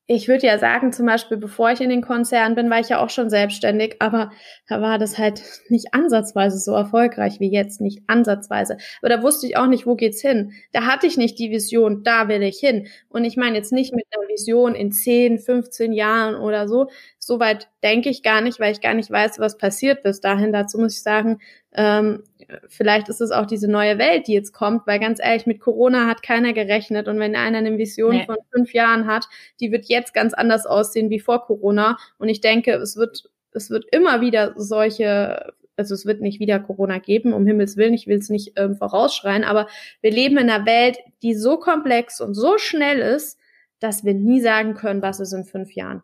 ich 0.07 0.27
würde 0.27 0.47
ja 0.47 0.59
sagen, 0.59 0.93
zum 0.93 1.05
Beispiel, 1.05 1.37
bevor 1.37 1.71
ich 1.71 1.81
in 1.81 1.89
den 1.89 2.01
Konzern 2.01 2.55
bin, 2.55 2.69
war 2.69 2.79
ich 2.81 2.89
ja 2.89 2.99
auch 3.03 3.09
schon 3.09 3.29
selbstständig, 3.29 3.97
aber 4.01 4.31
da 4.67 4.81
war 4.81 4.99
das 4.99 5.17
halt 5.17 5.41
nicht 5.69 5.93
ansatzweise 5.93 6.59
so 6.59 6.73
erfolgreich 6.73 7.39
wie 7.39 7.51
jetzt, 7.51 7.81
nicht 7.81 8.03
ansatzweise. 8.07 8.77
Aber 9.01 9.09
da 9.09 9.23
wusste 9.23 9.47
ich 9.47 9.57
auch 9.57 9.67
nicht, 9.67 9.85
wo 9.87 9.95
geht's 9.95 10.21
hin. 10.21 10.53
Da 10.73 10.83
hatte 10.85 11.07
ich 11.07 11.17
nicht 11.17 11.39
die 11.39 11.51
Vision, 11.51 12.03
da 12.03 12.27
will 12.27 12.43
ich 12.43 12.59
hin. 12.59 12.87
Und 13.09 13.25
ich 13.25 13.37
meine 13.37 13.57
jetzt 13.57 13.71
nicht 13.73 13.93
mit 13.95 14.05
einer 14.11 14.27
Vision 14.29 14.75
in 14.75 14.91
10, 14.91 15.39
15 15.39 15.93
Jahren 15.93 16.35
oder 16.35 16.67
so. 16.67 16.89
Soweit 17.23 17.69
denke 17.83 18.09
ich 18.09 18.23
gar 18.23 18.41
nicht, 18.41 18.59
weil 18.59 18.71
ich 18.71 18.81
gar 18.81 18.95
nicht 18.95 19.11
weiß, 19.11 19.37
was 19.37 19.59
passiert 19.59 20.01
bis 20.01 20.21
dahin. 20.21 20.51
Dazu 20.51 20.79
muss 20.79 20.95
ich 20.95 21.03
sagen, 21.03 21.39
ähm, 21.71 22.23
vielleicht 22.67 23.09
ist 23.09 23.21
es 23.21 23.29
auch 23.29 23.45
diese 23.45 23.69
neue 23.69 23.99
Welt, 23.99 24.27
die 24.27 24.33
jetzt 24.33 24.53
kommt, 24.53 24.87
weil 24.87 24.99
ganz 24.99 25.19
ehrlich, 25.21 25.45
mit 25.45 25.59
Corona 25.59 26.07
hat 26.07 26.23
keiner 26.23 26.51
gerechnet. 26.53 27.07
Und 27.07 27.19
wenn 27.19 27.35
einer 27.35 27.59
eine 27.59 27.77
Vision 27.77 28.15
nee. 28.15 28.25
von 28.25 28.37
fünf 28.51 28.73
Jahren 28.73 29.05
hat, 29.05 29.27
die 29.59 29.71
wird 29.71 29.85
jetzt 29.85 30.15
ganz 30.15 30.33
anders 30.33 30.65
aussehen 30.65 31.11
wie 31.11 31.19
vor 31.19 31.45
Corona. 31.45 31.95
Und 32.17 32.27
ich 32.27 32.41
denke, 32.41 32.73
es 32.73 32.97
wird, 32.97 33.29
es 33.53 33.69
wird 33.69 33.85
immer 33.91 34.21
wieder 34.21 34.53
solche 34.55 35.53
also 35.77 35.95
es 35.95 36.05
wird 36.05 36.21
nicht 36.21 36.39
wieder 36.39 36.59
Corona 36.59 36.99
geben, 36.99 37.33
um 37.33 37.47
Himmels 37.47 37.75
Willen, 37.75 37.93
ich 37.93 38.05
will 38.05 38.19
es 38.19 38.29
nicht 38.29 38.53
ähm, 38.55 38.75
vorausschreien, 38.75 39.43
aber 39.43 39.67
wir 40.01 40.11
leben 40.11 40.37
in 40.37 40.49
einer 40.49 40.65
Welt, 40.65 40.99
die 41.23 41.33
so 41.33 41.57
komplex 41.57 42.21
und 42.21 42.35
so 42.35 42.57
schnell 42.57 42.99
ist, 42.99 43.39
dass 43.79 44.03
wir 44.03 44.13
nie 44.13 44.41
sagen 44.41 44.75
können, 44.75 45.01
was 45.01 45.19
ist 45.19 45.33
in 45.33 45.43
fünf 45.43 45.71
Jahren. 45.71 46.03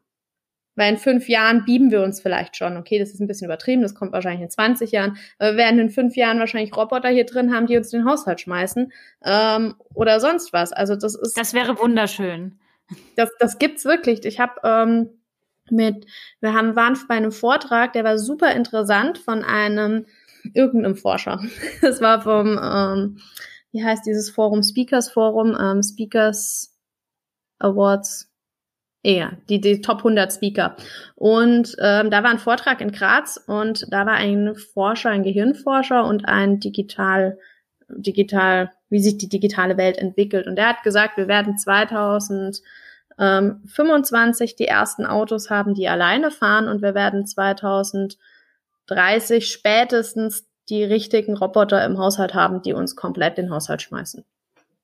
Weil 0.78 0.94
in 0.94 0.98
fünf 0.98 1.28
Jahren 1.28 1.66
bieben 1.66 1.92
wir 1.92 2.02
uns 2.04 2.22
vielleicht 2.22 2.56
schon. 2.56 2.78
Okay, 2.78 3.00
das 3.00 3.10
ist 3.10 3.20
ein 3.20 3.28
bisschen 3.28 3.46
übertrieben, 3.46 3.82
das 3.82 3.96
kommt 3.96 4.14
wahrscheinlich 4.14 4.44
in 4.44 4.50
20 4.50 4.92
Jahren. 4.92 5.18
Aber 5.40 5.52
wir 5.52 5.58
werden 5.58 5.80
in 5.80 5.90
fünf 5.90 6.16
Jahren 6.16 6.40
wahrscheinlich 6.40 6.78
Roboter 6.78 7.10
hier 7.10 7.26
drin 7.26 7.54
haben, 7.54 7.68
die 7.68 7.76
uns 7.76 7.90
den 7.90 8.06
Haushalt 8.06 8.40
schmeißen 8.40 8.94
ähm, 9.26 9.76
oder 9.94 10.20
sonst 10.20 10.54
was. 10.54 10.72
Also 10.72 10.96
das 10.96 11.16
ist. 11.16 11.36
Das 11.36 11.54
wäre 11.54 11.80
wunderschön. 11.80 12.60
Das, 13.16 13.32
das 13.40 13.58
gibt's 13.58 13.86
wirklich. 13.86 14.24
Ich 14.24 14.40
habe 14.40 14.62
ähm, 14.64 15.10
mit, 15.72 16.06
wir 16.40 16.54
haben, 16.54 16.76
waren 16.76 16.98
bei 17.08 17.16
einem 17.16 17.32
Vortrag, 17.32 17.94
der 17.94 18.04
war 18.04 18.18
super 18.18 18.52
interessant 18.54 19.18
von 19.18 19.44
einem, 19.44 20.06
irgendeinem 20.54 20.96
Forscher. 20.96 21.42
Das 21.82 22.02
war 22.02 22.22
vom, 22.22 22.60
ähm, 22.62 23.18
wie 23.72 23.84
heißt 23.84 24.06
dieses 24.06 24.30
Forum, 24.30 24.64
Speakers 24.64 25.10
Forum, 25.10 25.58
ähm, 25.60 25.84
Speakers 25.84 26.78
Awards, 27.60 28.27
ja, 29.04 29.34
die, 29.50 29.62
die 29.62 29.82
Top 29.82 30.00
100 30.00 30.34
Speaker. 30.34 30.76
Und 31.16 31.76
ähm, 31.80 32.12
da 32.12 32.24
war 32.24 32.32
ein 32.32 32.40
Vortrag 32.40 32.82
in 32.82 32.92
Graz 32.92 33.42
und 33.48 33.86
da 33.92 34.06
war 34.06 34.16
ein 34.16 34.56
Forscher, 34.56 35.12
ein 35.12 35.24
Gehirnforscher 35.24 36.04
und 36.06 36.28
ein 36.28 36.60
Digital, 36.60 37.38
digital, 37.88 38.74
wie 38.90 39.00
sich 39.00 39.18
die 39.18 39.30
digitale 39.30 39.78
Welt 39.78 39.98
entwickelt. 39.98 40.46
Und 40.48 40.58
der 40.58 40.68
hat 40.68 40.84
gesagt, 40.84 41.16
wir 41.18 41.28
werden 41.28 41.58
2025 41.58 44.56
die 44.56 44.68
ersten 44.68 45.06
Autos 45.06 45.50
haben, 45.50 45.74
die 45.74 45.88
alleine 45.88 46.30
fahren 46.32 46.68
und 46.68 46.82
wir 46.82 46.94
werden 46.94 47.26
2030 47.26 49.48
spätestens 49.48 50.46
die 50.70 50.84
richtigen 50.84 51.38
Roboter 51.38 51.86
im 51.86 51.98
Haushalt 51.98 52.34
haben, 52.34 52.62
die 52.62 52.74
uns 52.74 52.98
komplett 52.98 53.38
den 53.38 53.52
Haushalt 53.52 53.82
schmeißen. 53.82 54.26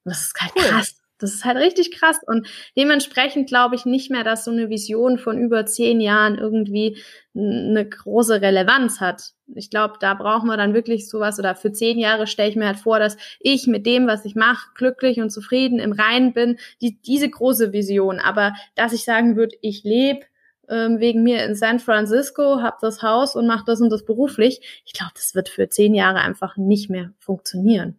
Das 0.05 0.21
ist 0.21 0.33
halt 0.39 0.55
krass. 0.55 1.02
Das 1.19 1.33
ist 1.33 1.45
halt 1.45 1.57
richtig 1.57 1.91
krass. 1.91 2.19
Und 2.25 2.47
dementsprechend 2.75 3.47
glaube 3.47 3.75
ich 3.75 3.85
nicht 3.85 4.11
mehr, 4.11 4.23
dass 4.23 4.45
so 4.45 4.51
eine 4.51 4.69
Vision 4.69 5.17
von 5.17 5.37
über 5.37 5.65
zehn 5.65 6.01
Jahren 6.01 6.37
irgendwie 6.37 6.97
eine 7.35 7.87
große 7.87 8.41
Relevanz 8.41 8.99
hat. 8.99 9.33
Ich 9.55 9.69
glaube, 9.69 9.95
da 9.99 10.13
brauchen 10.15 10.47
wir 10.47 10.57
dann 10.57 10.73
wirklich 10.73 11.09
sowas 11.09 11.39
oder 11.39 11.55
für 11.55 11.71
zehn 11.71 11.97
Jahre 11.97 12.27
stelle 12.27 12.49
ich 12.49 12.55
mir 12.55 12.67
halt 12.67 12.79
vor, 12.79 12.99
dass 12.99 13.17
ich 13.39 13.67
mit 13.67 13.85
dem, 13.85 14.07
was 14.07 14.25
ich 14.25 14.35
mache, 14.35 14.69
glücklich 14.75 15.19
und 15.19 15.29
zufrieden 15.29 15.79
im 15.79 15.93
Reinen 15.93 16.33
bin. 16.33 16.57
Die, 16.81 16.99
diese 17.01 17.29
große 17.29 17.71
Vision. 17.71 18.19
Aber 18.19 18.53
dass 18.75 18.93
ich 18.93 19.03
sagen 19.03 19.35
würde, 19.35 19.55
ich 19.61 19.83
lebe 19.83 20.25
ähm, 20.69 20.99
wegen 20.99 21.23
mir 21.23 21.43
in 21.45 21.55
San 21.55 21.79
Francisco, 21.79 22.61
habe 22.61 22.77
das 22.81 23.01
Haus 23.01 23.35
und 23.35 23.47
mache 23.47 23.65
das 23.65 23.81
und 23.81 23.89
das 23.89 24.05
beruflich. 24.05 24.83
Ich 24.85 24.93
glaube, 24.93 25.11
das 25.15 25.35
wird 25.35 25.49
für 25.49 25.69
zehn 25.69 25.93
Jahre 25.93 26.19
einfach 26.19 26.57
nicht 26.57 26.89
mehr 26.89 27.13
funktionieren. 27.19 27.97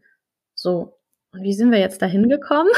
So. 0.55 0.96
Und 1.35 1.42
wie 1.42 1.53
sind 1.53 1.73
wir 1.73 1.81
jetzt 1.81 2.01
dahin 2.01 2.29
gekommen? 2.29 2.70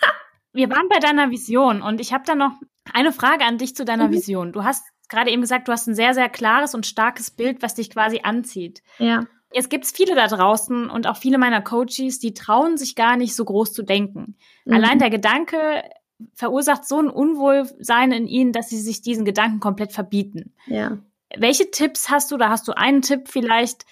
wir 0.52 0.70
waren 0.70 0.88
bei 0.88 1.00
deiner 1.00 1.30
Vision 1.30 1.82
und 1.82 2.00
ich 2.00 2.12
habe 2.12 2.24
da 2.26 2.34
noch 2.34 2.52
eine 2.92 3.12
Frage 3.12 3.44
an 3.44 3.58
dich 3.58 3.74
zu 3.74 3.84
deiner 3.84 4.08
mhm. 4.08 4.12
Vision. 4.12 4.52
Du 4.52 4.64
hast 4.64 4.84
gerade 5.08 5.30
eben 5.30 5.42
gesagt, 5.42 5.68
du 5.68 5.72
hast 5.72 5.88
ein 5.88 5.94
sehr, 5.94 6.14
sehr 6.14 6.28
klares 6.28 6.74
und 6.74 6.86
starkes 6.86 7.30
Bild, 7.30 7.62
was 7.62 7.74
dich 7.74 7.90
quasi 7.90 8.20
anzieht. 8.22 8.82
Ja. 8.98 9.26
Es 9.50 9.68
gibt 9.68 9.86
viele 9.86 10.14
da 10.14 10.26
draußen 10.26 10.90
und 10.90 11.06
auch 11.06 11.16
viele 11.16 11.38
meiner 11.38 11.60
Coaches, 11.60 12.18
die 12.18 12.34
trauen 12.34 12.76
sich 12.76 12.96
gar 12.96 13.16
nicht 13.16 13.34
so 13.34 13.44
groß 13.44 13.72
zu 13.72 13.82
denken. 13.82 14.36
Mhm. 14.64 14.74
Allein 14.74 14.98
der 14.98 15.10
Gedanke 15.10 15.82
verursacht 16.34 16.86
so 16.86 17.00
ein 17.00 17.10
Unwohlsein 17.10 18.12
in 18.12 18.26
ihnen, 18.26 18.52
dass 18.52 18.68
sie 18.68 18.80
sich 18.80 19.02
diesen 19.02 19.24
Gedanken 19.24 19.60
komplett 19.60 19.92
verbieten. 19.92 20.54
Ja. 20.66 20.98
Welche 21.36 21.70
Tipps 21.70 22.10
hast 22.10 22.30
du? 22.30 22.36
Da 22.36 22.48
hast 22.48 22.68
du 22.68 22.72
einen 22.72 23.02
Tipp 23.02 23.28
vielleicht, 23.28 23.86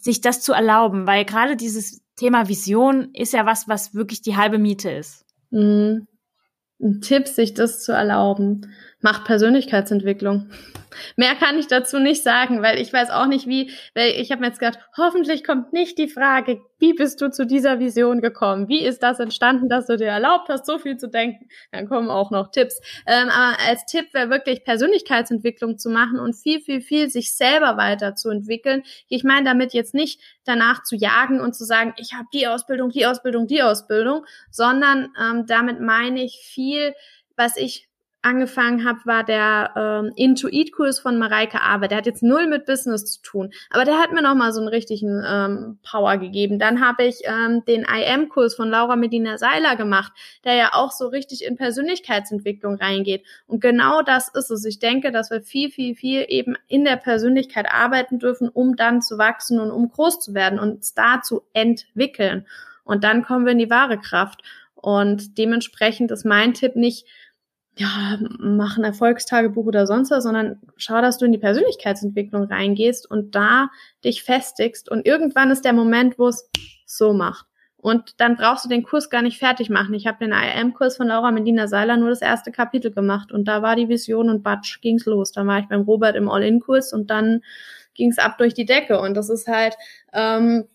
sich 0.00 0.20
das 0.20 0.40
zu 0.40 0.52
erlauben, 0.52 1.06
weil 1.06 1.24
gerade 1.24 1.56
dieses 1.56 2.00
Thema 2.16 2.48
Vision 2.48 3.10
ist 3.14 3.32
ja 3.32 3.46
was, 3.46 3.68
was 3.68 3.94
wirklich 3.94 4.22
die 4.22 4.36
halbe 4.36 4.58
Miete 4.58 4.90
ist. 4.90 5.24
Mhm. 5.50 6.06
Ein 6.82 7.00
Tipp, 7.00 7.28
sich 7.28 7.54
das 7.54 7.82
zu 7.82 7.92
erlauben 7.92 8.72
macht 9.00 9.24
Persönlichkeitsentwicklung. 9.24 10.50
Mehr 11.16 11.34
kann 11.36 11.58
ich 11.58 11.66
dazu 11.66 11.98
nicht 11.98 12.22
sagen, 12.22 12.62
weil 12.62 12.80
ich 12.80 12.92
weiß 12.92 13.10
auch 13.10 13.26
nicht 13.26 13.46
wie, 13.46 13.70
weil 13.94 14.10
ich 14.10 14.30
habe 14.30 14.40
mir 14.40 14.48
jetzt 14.48 14.58
gedacht, 14.58 14.78
hoffentlich 14.96 15.44
kommt 15.44 15.72
nicht 15.72 15.98
die 15.98 16.08
Frage, 16.08 16.60
wie 16.78 16.94
bist 16.94 17.20
du 17.20 17.30
zu 17.30 17.46
dieser 17.46 17.78
Vision 17.78 18.20
gekommen? 18.20 18.68
Wie 18.68 18.84
ist 18.84 19.02
das 19.02 19.20
entstanden, 19.20 19.68
dass 19.68 19.86
du 19.86 19.96
dir 19.96 20.08
erlaubt 20.08 20.48
hast, 20.48 20.66
so 20.66 20.78
viel 20.78 20.96
zu 20.96 21.08
denken? 21.08 21.48
Dann 21.72 21.88
kommen 21.88 22.10
auch 22.10 22.30
noch 22.30 22.50
Tipps. 22.50 22.80
Ähm, 23.06 23.28
aber 23.28 23.56
als 23.68 23.84
Tipp 23.86 24.12
wäre 24.12 24.30
wirklich 24.30 24.64
Persönlichkeitsentwicklung 24.64 25.78
zu 25.78 25.90
machen 25.90 26.18
und 26.18 26.34
viel, 26.34 26.60
viel, 26.60 26.80
viel 26.80 27.10
sich 27.10 27.36
selber 27.36 27.76
weiterzuentwickeln. 27.76 28.82
Ich 29.08 29.24
meine 29.24 29.44
damit 29.44 29.74
jetzt 29.74 29.94
nicht 29.94 30.20
danach 30.44 30.82
zu 30.82 30.96
jagen 30.96 31.40
und 31.40 31.54
zu 31.54 31.64
sagen, 31.64 31.92
ich 31.98 32.14
habe 32.14 32.26
die 32.32 32.46
Ausbildung, 32.46 32.90
die 32.90 33.06
Ausbildung, 33.06 33.46
die 33.46 33.62
Ausbildung, 33.62 34.24
sondern 34.50 35.12
ähm, 35.20 35.44
damit 35.46 35.80
meine 35.80 36.24
ich 36.24 36.40
viel, 36.42 36.94
was 37.36 37.56
ich 37.56 37.89
angefangen 38.22 38.86
habe, 38.86 38.98
war 39.04 39.24
der 39.24 39.72
ähm, 39.76 40.12
Intuit-Kurs 40.14 41.00
von 41.00 41.18
Mareike 41.18 41.60
Awe. 41.62 41.88
Der 41.88 41.98
hat 41.98 42.06
jetzt 42.06 42.22
null 42.22 42.46
mit 42.46 42.66
Business 42.66 43.04
zu 43.06 43.22
tun, 43.22 43.52
aber 43.70 43.84
der 43.84 43.98
hat 43.98 44.12
mir 44.12 44.22
nochmal 44.22 44.52
so 44.52 44.60
einen 44.60 44.68
richtigen 44.68 45.22
ähm, 45.26 45.78
Power 45.82 46.18
gegeben. 46.18 46.58
Dann 46.58 46.86
habe 46.86 47.04
ich 47.04 47.22
ähm, 47.24 47.64
den 47.64 47.84
IM-Kurs 47.84 48.54
von 48.54 48.68
Laura 48.68 48.96
Medina 48.96 49.38
Seiler 49.38 49.76
gemacht, 49.76 50.12
der 50.44 50.54
ja 50.54 50.70
auch 50.72 50.92
so 50.92 51.08
richtig 51.08 51.44
in 51.44 51.56
Persönlichkeitsentwicklung 51.56 52.74
reingeht. 52.74 53.24
Und 53.46 53.60
genau 53.60 54.02
das 54.02 54.28
ist 54.28 54.50
es. 54.50 54.64
Ich 54.64 54.78
denke, 54.78 55.12
dass 55.12 55.30
wir 55.30 55.40
viel, 55.40 55.70
viel, 55.70 55.94
viel 55.94 56.26
eben 56.28 56.56
in 56.68 56.84
der 56.84 56.96
Persönlichkeit 56.96 57.66
arbeiten 57.72 58.18
dürfen, 58.18 58.48
um 58.48 58.76
dann 58.76 59.00
zu 59.00 59.16
wachsen 59.16 59.60
und 59.60 59.70
um 59.70 59.90
groß 59.90 60.20
zu 60.20 60.34
werden 60.34 60.58
und 60.58 60.72
uns 60.72 60.94
da 60.94 61.22
zu 61.22 61.42
entwickeln. 61.54 62.46
Und 62.84 63.04
dann 63.04 63.24
kommen 63.24 63.46
wir 63.46 63.52
in 63.52 63.58
die 63.58 63.70
wahre 63.70 63.98
Kraft. 63.98 64.42
Und 64.74 65.38
dementsprechend 65.38 66.10
ist 66.10 66.24
mein 66.24 66.54
Tipp 66.54 66.74
nicht, 66.74 67.06
ja, 67.76 68.18
mach 68.38 68.76
ein 68.76 68.84
Erfolgstagebuch 68.84 69.64
oder 69.64 69.86
sonst 69.86 70.10
was, 70.10 70.24
sondern 70.24 70.60
schau, 70.76 71.00
dass 71.00 71.18
du 71.18 71.24
in 71.24 71.32
die 71.32 71.38
Persönlichkeitsentwicklung 71.38 72.44
reingehst 72.44 73.10
und 73.10 73.34
da 73.34 73.70
dich 74.04 74.22
festigst 74.22 74.90
und 74.90 75.06
irgendwann 75.06 75.50
ist 75.50 75.64
der 75.64 75.72
Moment, 75.72 76.18
wo 76.18 76.28
es 76.28 76.50
so 76.84 77.12
macht. 77.12 77.46
Und 77.76 78.20
dann 78.20 78.36
brauchst 78.36 78.66
du 78.66 78.68
den 78.68 78.82
Kurs 78.82 79.08
gar 79.08 79.22
nicht 79.22 79.38
fertig 79.38 79.70
machen. 79.70 79.94
Ich 79.94 80.06
habe 80.06 80.18
den 80.18 80.32
IAM-Kurs 80.32 80.98
von 80.98 81.08
Laura 81.08 81.30
Medina 81.30 81.66
Seiler 81.66 81.96
nur 81.96 82.10
das 82.10 82.20
erste 82.20 82.52
Kapitel 82.52 82.90
gemacht 82.90 83.32
und 83.32 83.46
da 83.46 83.62
war 83.62 83.74
die 83.74 83.88
Vision 83.88 84.28
und 84.28 84.42
batsch 84.42 84.82
ging's 84.82 85.06
los. 85.06 85.32
Dann 85.32 85.46
war 85.46 85.60
ich 85.60 85.68
beim 85.68 85.82
Robert 85.82 86.14
im 86.14 86.28
All-In-Kurs 86.28 86.92
und 86.92 87.10
dann 87.10 87.42
ging's 87.94 88.18
ab 88.18 88.36
durch 88.36 88.52
die 88.52 88.66
Decke. 88.66 89.00
Und 89.00 89.14
das 89.14 89.30
ist 89.30 89.48
halt, 89.48 89.76
ähm, 90.12 90.68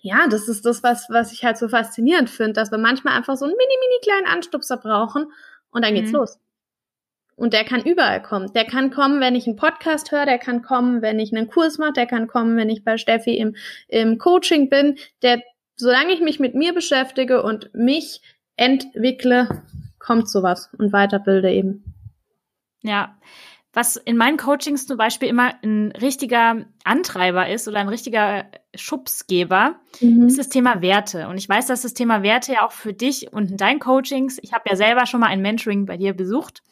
ja, 0.00 0.26
das 0.28 0.48
ist 0.48 0.66
das, 0.66 0.82
was, 0.82 1.08
was 1.08 1.32
ich 1.32 1.44
halt 1.44 1.56
so 1.56 1.68
faszinierend 1.68 2.28
finde, 2.28 2.54
dass 2.54 2.72
wir 2.72 2.78
manchmal 2.78 3.16
einfach 3.16 3.36
so 3.36 3.44
einen 3.44 3.54
mini, 3.56 3.74
mini 3.80 4.00
kleinen 4.02 4.26
Anstupser 4.26 4.76
brauchen 4.76 5.26
und 5.74 5.84
dann 5.84 5.94
geht's 5.94 6.12
mhm. 6.12 6.18
los. 6.18 6.38
Und 7.36 7.52
der 7.52 7.64
kann 7.64 7.82
überall 7.82 8.22
kommen. 8.22 8.52
Der 8.52 8.64
kann 8.64 8.90
kommen, 8.90 9.20
wenn 9.20 9.34
ich 9.34 9.46
einen 9.46 9.56
Podcast 9.56 10.12
höre, 10.12 10.24
der 10.24 10.38
kann 10.38 10.62
kommen, 10.62 11.02
wenn 11.02 11.18
ich 11.18 11.34
einen 11.34 11.48
Kurs 11.48 11.78
mache, 11.78 11.92
der 11.92 12.06
kann 12.06 12.28
kommen, 12.28 12.56
wenn 12.56 12.70
ich 12.70 12.84
bei 12.84 12.96
Steffi 12.96 13.36
im, 13.36 13.56
im 13.88 14.18
Coaching 14.18 14.70
bin. 14.70 14.96
Der, 15.22 15.42
solange 15.76 16.12
ich 16.12 16.20
mich 16.20 16.38
mit 16.38 16.54
mir 16.54 16.72
beschäftige 16.72 17.42
und 17.42 17.74
mich 17.74 18.22
entwickle, 18.56 19.64
kommt 19.98 20.30
sowas 20.30 20.70
und 20.78 20.92
weiterbilde 20.92 21.50
eben. 21.50 21.92
Ja, 22.82 23.16
was 23.74 23.96
in 23.96 24.16
meinen 24.16 24.36
Coachings 24.36 24.86
zum 24.86 24.96
Beispiel 24.96 25.28
immer 25.28 25.54
ein 25.62 25.90
richtiger 26.00 26.64
Antreiber 26.84 27.48
ist 27.48 27.66
oder 27.66 27.80
ein 27.80 27.88
richtiger 27.88 28.46
Schubsgeber, 28.74 29.76
mhm. 30.00 30.28
ist 30.28 30.38
das 30.38 30.48
Thema 30.48 30.80
Werte. 30.80 31.28
Und 31.28 31.38
ich 31.38 31.48
weiß, 31.48 31.66
dass 31.66 31.82
das 31.82 31.92
Thema 31.92 32.22
Werte 32.22 32.52
ja 32.52 32.64
auch 32.64 32.72
für 32.72 32.92
dich 32.92 33.32
und 33.32 33.50
in 33.50 33.56
deinen 33.56 33.80
Coachings, 33.80 34.38
ich 34.42 34.52
habe 34.52 34.70
ja 34.70 34.76
selber 34.76 35.06
schon 35.06 35.20
mal 35.20 35.26
ein 35.26 35.42
Mentoring 35.42 35.86
bei 35.86 35.96
dir 35.96 36.14
besucht, 36.14 36.62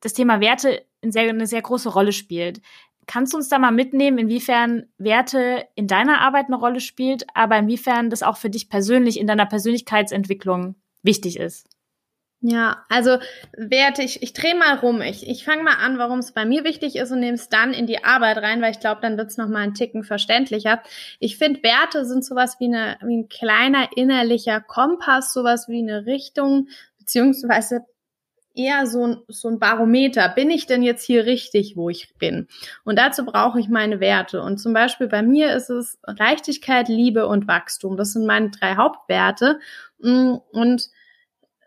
das 0.00 0.14
Thema 0.14 0.40
Werte 0.40 0.84
eine 1.02 1.12
sehr, 1.12 1.28
eine 1.28 1.46
sehr 1.46 1.62
große 1.62 1.90
Rolle 1.90 2.12
spielt. 2.12 2.62
Kannst 3.06 3.32
du 3.32 3.36
uns 3.36 3.48
da 3.48 3.58
mal 3.58 3.70
mitnehmen, 3.70 4.18
inwiefern 4.18 4.86
Werte 4.98 5.66
in 5.74 5.86
deiner 5.86 6.20
Arbeit 6.20 6.46
eine 6.46 6.56
Rolle 6.56 6.80
spielt, 6.80 7.26
aber 7.34 7.58
inwiefern 7.58 8.10
das 8.10 8.22
auch 8.22 8.36
für 8.36 8.50
dich 8.50 8.68
persönlich 8.68 9.18
in 9.18 9.26
deiner 9.26 9.46
Persönlichkeitsentwicklung 9.46 10.76
wichtig 11.02 11.38
ist? 11.38 11.68
Ja, 12.40 12.84
also 12.88 13.18
Werte, 13.56 14.02
ich, 14.02 14.22
ich 14.22 14.32
drehe 14.32 14.54
mal 14.54 14.76
rum. 14.76 15.02
Ich, 15.02 15.28
ich 15.28 15.44
fange 15.44 15.64
mal 15.64 15.74
an, 15.74 15.98
warum 15.98 16.20
es 16.20 16.30
bei 16.32 16.44
mir 16.44 16.62
wichtig 16.62 16.94
ist 16.94 17.10
und 17.10 17.18
nehme 17.18 17.34
es 17.34 17.48
dann 17.48 17.72
in 17.72 17.88
die 17.88 18.04
Arbeit 18.04 18.38
rein, 18.38 18.62
weil 18.62 18.70
ich 18.70 18.78
glaube, 18.78 19.00
dann 19.00 19.16
wird 19.18 19.30
es 19.30 19.38
nochmal 19.38 19.62
einen 19.62 19.74
Ticken 19.74 20.04
verständlicher. 20.04 20.80
Ich 21.18 21.36
finde, 21.36 21.64
Werte 21.64 22.04
sind 22.04 22.24
sowas 22.24 22.56
wie, 22.60 22.66
eine, 22.66 22.96
wie 23.02 23.16
ein 23.16 23.28
kleiner 23.28 23.88
innerlicher 23.96 24.60
Kompass, 24.60 25.32
sowas 25.32 25.68
wie 25.68 25.82
eine 25.82 26.06
Richtung, 26.06 26.68
beziehungsweise 26.98 27.80
eher 28.54 28.86
so 28.86 29.04
ein, 29.04 29.16
so 29.26 29.48
ein 29.48 29.58
Barometer. 29.58 30.28
Bin 30.28 30.50
ich 30.50 30.66
denn 30.66 30.82
jetzt 30.82 31.04
hier 31.04 31.26
richtig, 31.26 31.76
wo 31.76 31.90
ich 31.90 32.14
bin? 32.18 32.46
Und 32.84 33.00
dazu 33.00 33.24
brauche 33.24 33.58
ich 33.58 33.68
meine 33.68 33.98
Werte. 33.98 34.42
Und 34.42 34.58
zum 34.58 34.72
Beispiel 34.72 35.08
bei 35.08 35.22
mir 35.22 35.54
ist 35.54 35.70
es 35.70 35.98
Leichtigkeit, 36.06 36.88
Liebe 36.88 37.26
und 37.26 37.48
Wachstum. 37.48 37.96
Das 37.96 38.12
sind 38.12 38.26
meine 38.26 38.50
drei 38.50 38.76
Hauptwerte. 38.76 39.58
Mm, 39.98 40.34
und 40.52 40.88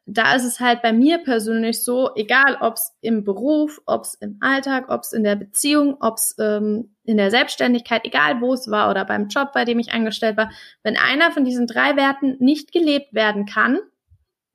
da 0.06 0.36
ist 0.36 0.46
es 0.46 0.60
halt 0.60 0.82
bei 0.82 0.94
mir 0.94 1.20
persönlich 1.20 1.84
so, 1.84 2.10
egal 2.16 2.58
ob 2.60 2.74
es 2.76 2.96
im 3.02 3.24
Beruf, 3.24 3.82
ob 3.86 4.04
es 4.04 4.16
im 4.16 4.38
Alltag, 4.42 4.90
ob 4.90 5.02
es 5.02 5.14
in 5.14 5.24
der 5.24 5.36
Beziehung, 5.36 5.98
ob 6.02 6.18
es 6.18 6.36
ähm, 6.40 6.96
in 7.04 7.18
der 7.18 7.30
Selbstständigkeit, 7.30 8.04
egal 8.04 8.42
wo 8.42 8.54
es 8.54 8.70
war 8.70 8.90
oder 8.90 9.06
beim 9.06 9.28
Job, 9.28 9.52
bei 9.54 9.64
dem 9.64 9.80
ich 9.80 9.92
angestellt 9.92 10.38
war, 10.38 10.52
wenn 10.84 10.98
einer 10.98 11.32
von 11.32 11.46
diesen 11.46 11.68
drei 11.68 11.96
Werten 11.96 12.36
nicht 12.40 12.72
gelebt 12.72 13.14
werden 13.14 13.46
kann, 13.46 13.80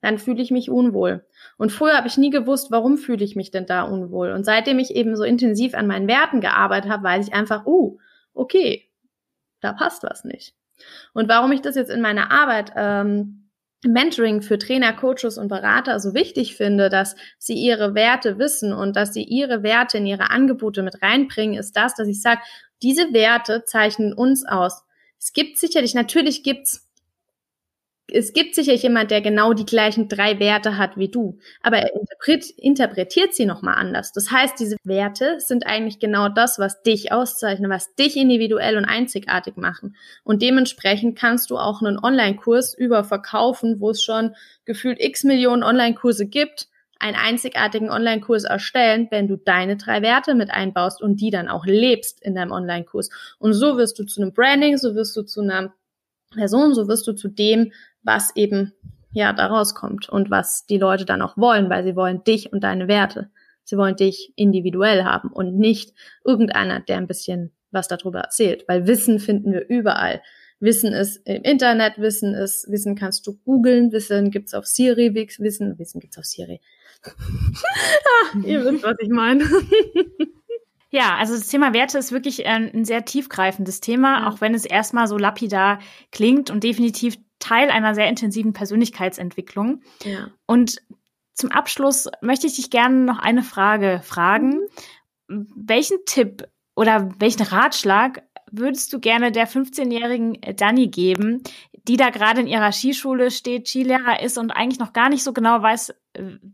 dann 0.01 0.19
fühle 0.19 0.41
ich 0.41 0.51
mich 0.51 0.69
unwohl. 0.69 1.25
Und 1.57 1.71
früher 1.71 1.97
habe 1.97 2.07
ich 2.07 2.17
nie 2.17 2.29
gewusst, 2.29 2.69
warum 2.69 2.97
fühle 2.97 3.23
ich 3.23 3.35
mich 3.35 3.49
denn 3.49 3.65
da 3.65 3.83
unwohl. 3.83 4.31
Und 4.31 4.43
seitdem 4.43 4.79
ich 4.79 4.95
eben 4.95 5.15
so 5.15 5.23
intensiv 5.23 5.73
an 5.73 5.87
meinen 5.87 6.07
Werten 6.07 6.41
gearbeitet 6.41 6.91
habe, 6.91 7.03
weiß 7.03 7.27
ich 7.27 7.33
einfach, 7.33 7.65
uh, 7.65 7.97
okay, 8.33 8.89
da 9.61 9.73
passt 9.73 10.03
was 10.03 10.23
nicht. 10.23 10.55
Und 11.13 11.27
warum 11.27 11.51
ich 11.51 11.61
das 11.61 11.75
jetzt 11.75 11.89
in 11.89 12.01
meiner 12.01 12.31
Arbeit 12.31 12.73
ähm, 12.75 13.46
Mentoring 13.85 14.41
für 14.41 14.57
Trainer, 14.57 14.93
Coaches 14.93 15.37
und 15.37 15.49
Berater 15.49 15.99
so 15.99 16.13
wichtig 16.13 16.55
finde, 16.55 16.89
dass 16.89 17.15
sie 17.37 17.53
ihre 17.53 17.93
Werte 17.93 18.39
wissen 18.39 18.73
und 18.73 18.95
dass 18.95 19.13
sie 19.13 19.23
ihre 19.23 19.61
Werte 19.61 19.99
in 19.99 20.05
ihre 20.05 20.31
Angebote 20.31 20.81
mit 20.81 21.01
reinbringen, 21.01 21.59
ist 21.59 21.77
das, 21.77 21.93
dass 21.93 22.07
ich 22.07 22.21
sage, 22.21 22.41
diese 22.81 23.13
Werte 23.13 23.63
zeichnen 23.65 24.13
uns 24.13 24.45
aus. 24.47 24.83
Es 25.19 25.33
gibt 25.33 25.57
sicherlich, 25.57 25.93
natürlich 25.93 26.43
gibt's 26.43 26.86
es 28.09 28.33
gibt 28.33 28.55
sicher 28.55 28.73
jemand, 28.73 29.11
der 29.11 29.21
genau 29.21 29.53
die 29.53 29.65
gleichen 29.65 30.07
drei 30.07 30.39
Werte 30.39 30.77
hat 30.77 30.97
wie 30.97 31.09
du, 31.09 31.39
aber 31.61 31.77
er 31.77 31.91
interpretiert 32.57 33.33
sie 33.35 33.45
nochmal 33.45 33.75
anders. 33.75 34.13
Das 34.13 34.31
heißt, 34.31 34.59
diese 34.59 34.77
Werte 34.83 35.39
sind 35.39 35.65
eigentlich 35.65 35.99
genau 35.99 36.29
das, 36.29 36.57
was 36.57 36.81
dich 36.83 37.11
auszeichnet, 37.11 37.69
was 37.69 37.95
dich 37.95 38.15
individuell 38.15 38.77
und 38.77 38.85
einzigartig 38.85 39.57
machen. 39.57 39.95
Und 40.23 40.41
dementsprechend 40.41 41.17
kannst 41.17 41.49
du 41.49 41.57
auch 41.57 41.81
einen 41.81 41.99
Online-Kurs 41.99 42.73
über 42.73 43.03
verkaufen, 43.03 43.81
wo 43.81 43.89
es 43.89 44.01
schon 44.01 44.35
gefühlt 44.65 45.01
x 45.01 45.23
Millionen 45.23 45.63
Online-Kurse 45.63 46.27
gibt, 46.27 46.67
einen 46.99 47.15
einzigartigen 47.15 47.89
Online-Kurs 47.89 48.45
erstellen, 48.45 49.07
wenn 49.11 49.27
du 49.27 49.35
deine 49.35 49.77
drei 49.77 50.01
Werte 50.01 50.33
mit 50.33 50.49
einbaust 50.49 51.01
und 51.01 51.21
die 51.21 51.29
dann 51.29 51.47
auch 51.47 51.65
lebst 51.65 52.21
in 52.23 52.35
deinem 52.35 52.51
Online-Kurs. 52.51 53.09
Und 53.37 53.53
so 53.53 53.77
wirst 53.77 53.99
du 53.99 54.05
zu 54.05 54.21
einem 54.21 54.33
Branding, 54.33 54.77
so 54.77 54.95
wirst 54.95 55.15
du 55.15 55.23
zu 55.23 55.41
einer 55.41 55.73
Person, 56.33 56.73
so 56.73 56.87
wirst 56.87 57.07
du 57.07 57.13
zu 57.13 57.27
dem, 57.27 57.71
was 58.03 58.35
eben 58.35 58.73
ja 59.11 59.33
daraus 59.33 59.75
kommt 59.75 60.09
und 60.09 60.29
was 60.29 60.65
die 60.65 60.77
Leute 60.77 61.05
dann 61.05 61.21
auch 61.21 61.37
wollen, 61.37 61.69
weil 61.69 61.83
sie 61.83 61.95
wollen 61.95 62.23
dich 62.23 62.51
und 62.53 62.63
deine 62.63 62.87
Werte. 62.87 63.29
Sie 63.63 63.77
wollen 63.77 63.95
dich 63.95 64.31
individuell 64.35 65.03
haben 65.03 65.29
und 65.29 65.57
nicht 65.57 65.93
irgendeiner, 66.23 66.79
der 66.79 66.97
ein 66.97 67.07
bisschen 67.07 67.51
was 67.71 67.87
darüber 67.87 68.21
erzählt, 68.21 68.63
weil 68.67 68.87
Wissen 68.87 69.19
finden 69.19 69.51
wir 69.51 69.67
überall. 69.67 70.21
Wissen 70.59 70.93
ist 70.93 71.17
im 71.27 71.43
Internet, 71.43 71.99
Wissen 71.99 72.33
ist, 72.33 72.69
Wissen 72.69 72.95
kannst 72.95 73.27
du 73.27 73.37
googeln, 73.45 73.91
Wissen 73.91 74.31
gibt's 74.31 74.53
auf 74.53 74.65
Siri, 74.65 75.13
Wissen, 75.13 75.77
Wissen 75.77 75.99
gibt's 75.99 76.17
auf 76.17 76.25
Siri. 76.25 76.61
ah, 77.05 78.37
ihr 78.43 78.65
wisst, 78.65 78.83
was 78.83 78.95
ich 78.99 79.09
meine. 79.09 79.43
Ja, 80.89 81.15
also 81.17 81.33
das 81.33 81.47
Thema 81.47 81.73
Werte 81.73 81.97
ist 81.97 82.11
wirklich 82.11 82.45
ein, 82.45 82.71
ein 82.73 82.85
sehr 82.85 83.03
tiefgreifendes 83.03 83.81
Thema, 83.81 84.21
ja. 84.21 84.29
auch 84.29 84.41
wenn 84.41 84.53
es 84.53 84.65
erstmal 84.65 85.07
so 85.07 85.17
lapidar 85.17 85.79
klingt 86.11 86.49
und 86.49 86.63
definitiv 86.63 87.17
Teil 87.39 87.69
einer 87.69 87.93
sehr 87.93 88.07
intensiven 88.07 88.53
Persönlichkeitsentwicklung. 88.53 89.81
Ja. 90.03 90.29
Und 90.45 90.77
zum 91.33 91.51
Abschluss 91.51 92.09
möchte 92.21 92.47
ich 92.47 92.55
dich 92.55 92.69
gerne 92.69 92.95
noch 92.95 93.19
eine 93.19 93.43
Frage 93.43 94.01
fragen. 94.03 94.61
Mhm. 95.27 95.47
Welchen 95.55 95.97
Tipp 96.05 96.47
oder 96.75 97.09
welchen 97.19 97.43
Ratschlag 97.43 98.23
würdest 98.51 98.93
du 98.93 98.99
gerne 98.99 99.31
der 99.31 99.47
15-jährigen 99.47 100.37
Dani 100.55 100.87
geben, 100.87 101.43
die 101.87 101.97
da 101.97 102.09
gerade 102.09 102.41
in 102.41 102.47
ihrer 102.47 102.71
Skischule 102.71 103.29
steht, 103.29 103.67
Skilehrer 103.67 104.21
ist 104.21 104.37
und 104.37 104.51
eigentlich 104.51 104.79
noch 104.79 104.93
gar 104.93 105.09
nicht 105.09 105.23
so 105.23 105.33
genau 105.33 105.61
weiß, 105.61 105.93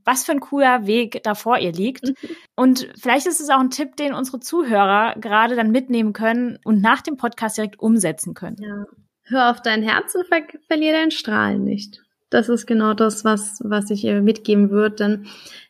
was 0.04 0.26
für 0.26 0.34
ein 0.34 0.40
cooler 0.40 0.86
Weg 0.86 1.22
da 1.24 1.36
vor 1.36 1.58
ihr 1.58 1.72
liegt. 1.72 2.08
Mhm. 2.08 2.16
Und 2.56 2.90
vielleicht 3.00 3.28
ist 3.28 3.42
es 3.42 3.50
auch 3.50 3.60
ein 3.60 3.70
Tipp, 3.70 3.96
den 3.96 4.14
unsere 4.14 4.40
Zuhörer 4.40 5.16
gerade 5.20 5.56
dann 5.56 5.72
mitnehmen 5.72 6.14
können 6.14 6.60
und 6.64 6.82
nach 6.82 7.02
dem 7.02 7.18
Podcast 7.18 7.58
direkt 7.58 7.80
umsetzen 7.80 8.34
können. 8.34 8.58
Ja. 8.60 8.86
Hör 9.26 9.52
auf 9.52 9.62
dein 9.62 9.84
Herz 9.84 10.16
und 10.16 10.28
ver 10.28 10.42
verliere 10.68 10.98
deinen 10.98 11.12
Strahlen 11.12 11.64
nicht. 11.64 12.04
Das 12.30 12.50
ist 12.50 12.66
genau 12.66 12.94
das, 12.94 13.24
was, 13.24 13.62
was 13.64 13.90
ich 13.92 14.04
ihr 14.04 14.22
mitgeben 14.22 14.72
würde. 14.72 14.96
Denn 14.96 15.28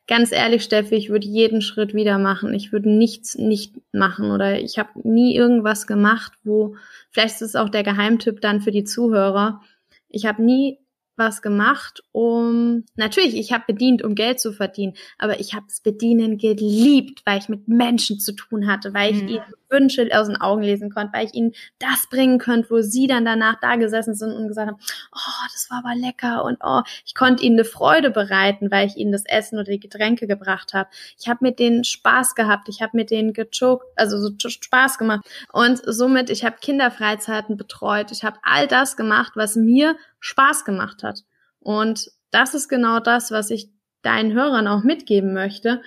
ganz 0.08 0.32
ehrlich, 0.32 0.64
Steffi, 0.64 0.96
ich 0.96 1.10
würde 1.10 1.28
jeden 1.28 1.62
Schritt 1.62 1.94
wieder 1.94 2.18
machen. 2.18 2.54
Ich 2.54 2.72
würde 2.72 2.90
nichts 2.90 3.36
nicht 3.36 3.76
machen 3.92 4.32
oder 4.32 4.60
ich 4.60 4.80
habe 4.80 4.90
nie 5.04 5.36
irgendwas 5.36 5.88
gemacht, 5.88 6.32
wo, 6.44 6.76
vielleicht 7.12 7.36
ist 7.36 7.42
es 7.42 7.56
auch 7.56 7.70
der 7.70 7.84
Geheimtipp 7.84 8.40
dann 8.40 8.62
für 8.62 8.72
die 8.72 8.86
Zuhörer. 8.86 9.62
Ich 10.08 10.26
habe 10.26 10.42
nie 10.42 10.80
was 11.16 11.42
gemacht, 11.42 12.04
um 12.12 12.86
natürlich, 12.96 13.36
ich 13.36 13.54
habe 13.54 13.66
bedient, 13.68 14.04
um 14.04 14.16
Geld 14.16 14.40
zu 14.40 14.52
verdienen, 14.52 14.94
aber 15.18 15.40
ich 15.40 15.54
habe 15.54 15.66
es 15.68 15.82
bedienen 15.82 16.38
geliebt, 16.38 17.22
weil 17.26 17.40
ich 17.40 17.50
mit 17.50 17.68
Menschen 17.68 18.20
zu 18.20 18.34
tun 18.34 18.68
hatte, 18.68 18.94
weil 18.94 19.14
ich 19.14 19.22
mhm. 19.22 19.28
ihnen 19.28 19.44
Wünsche 19.74 20.08
aus 20.14 20.28
den 20.28 20.40
Augen 20.40 20.62
lesen 20.62 20.90
konnte, 20.90 21.12
weil 21.12 21.26
ich 21.26 21.34
ihnen 21.34 21.52
das 21.80 22.08
bringen 22.10 22.40
konnte, 22.40 22.70
wo 22.70 22.82
sie 22.82 23.08
dann 23.08 23.26
danach 23.26 23.60
da 23.60 23.76
gesessen 23.76 24.16
sind 24.16 24.32
und 24.32 24.48
gesagt 24.48 24.70
haben, 24.70 24.80
oh, 25.12 25.48
das 25.52 25.68
war 25.70 25.80
aber 25.80 25.96
lecker 25.96 26.46
und 26.46 26.60
oh, 26.64 26.82
ich 27.06 27.14
konnte 27.16 27.44
ihnen 27.44 27.58
eine 27.58 27.66
Freude 27.66 28.12
bereiten, 28.12 28.72
weil 28.72 28.88
ich 28.88 28.96
ihnen 28.96 29.12
das 29.12 29.26
Essen 29.26 29.60
oder 29.60 29.72
die 29.72 29.82
Getränke 29.82 30.28
gebracht 30.28 30.74
habe. 30.74 30.90
Ich 31.20 31.28
habe 31.28 31.40
mit 31.42 31.60
denen 31.60 31.84
Spaß 31.84 32.36
gehabt, 32.36 32.70
ich 32.70 32.82
habe 32.82 32.96
mit 32.96 33.12
denen 33.12 33.34
gechoked, 33.34 33.86
also 33.98 34.18
so 34.18 34.32
Spaß 34.50 34.98
gemacht 34.98 35.26
und 35.52 35.82
somit 35.86 36.30
ich 36.30 36.46
habe 36.46 36.56
Kinderfreizeiten 36.62 37.58
betreut, 37.58 38.12
ich 38.12 38.24
habe 38.24 38.38
all 38.44 38.68
das 38.68 38.96
gemacht, 38.96 39.34
was 39.36 39.56
mir 39.56 39.98
Spaß 40.20 40.64
gemacht 40.64 41.04
hat. 41.04 41.24
Und 41.60 42.12
das 42.32 42.54
ist 42.54 42.68
genau 42.70 43.00
das, 43.00 43.32
was 43.32 43.50
ich 43.50 43.70
deinen 44.04 44.34
Hörern 44.34 44.68
auch 44.68 44.84
mitgeben 44.84 45.34
möchte 45.34 45.82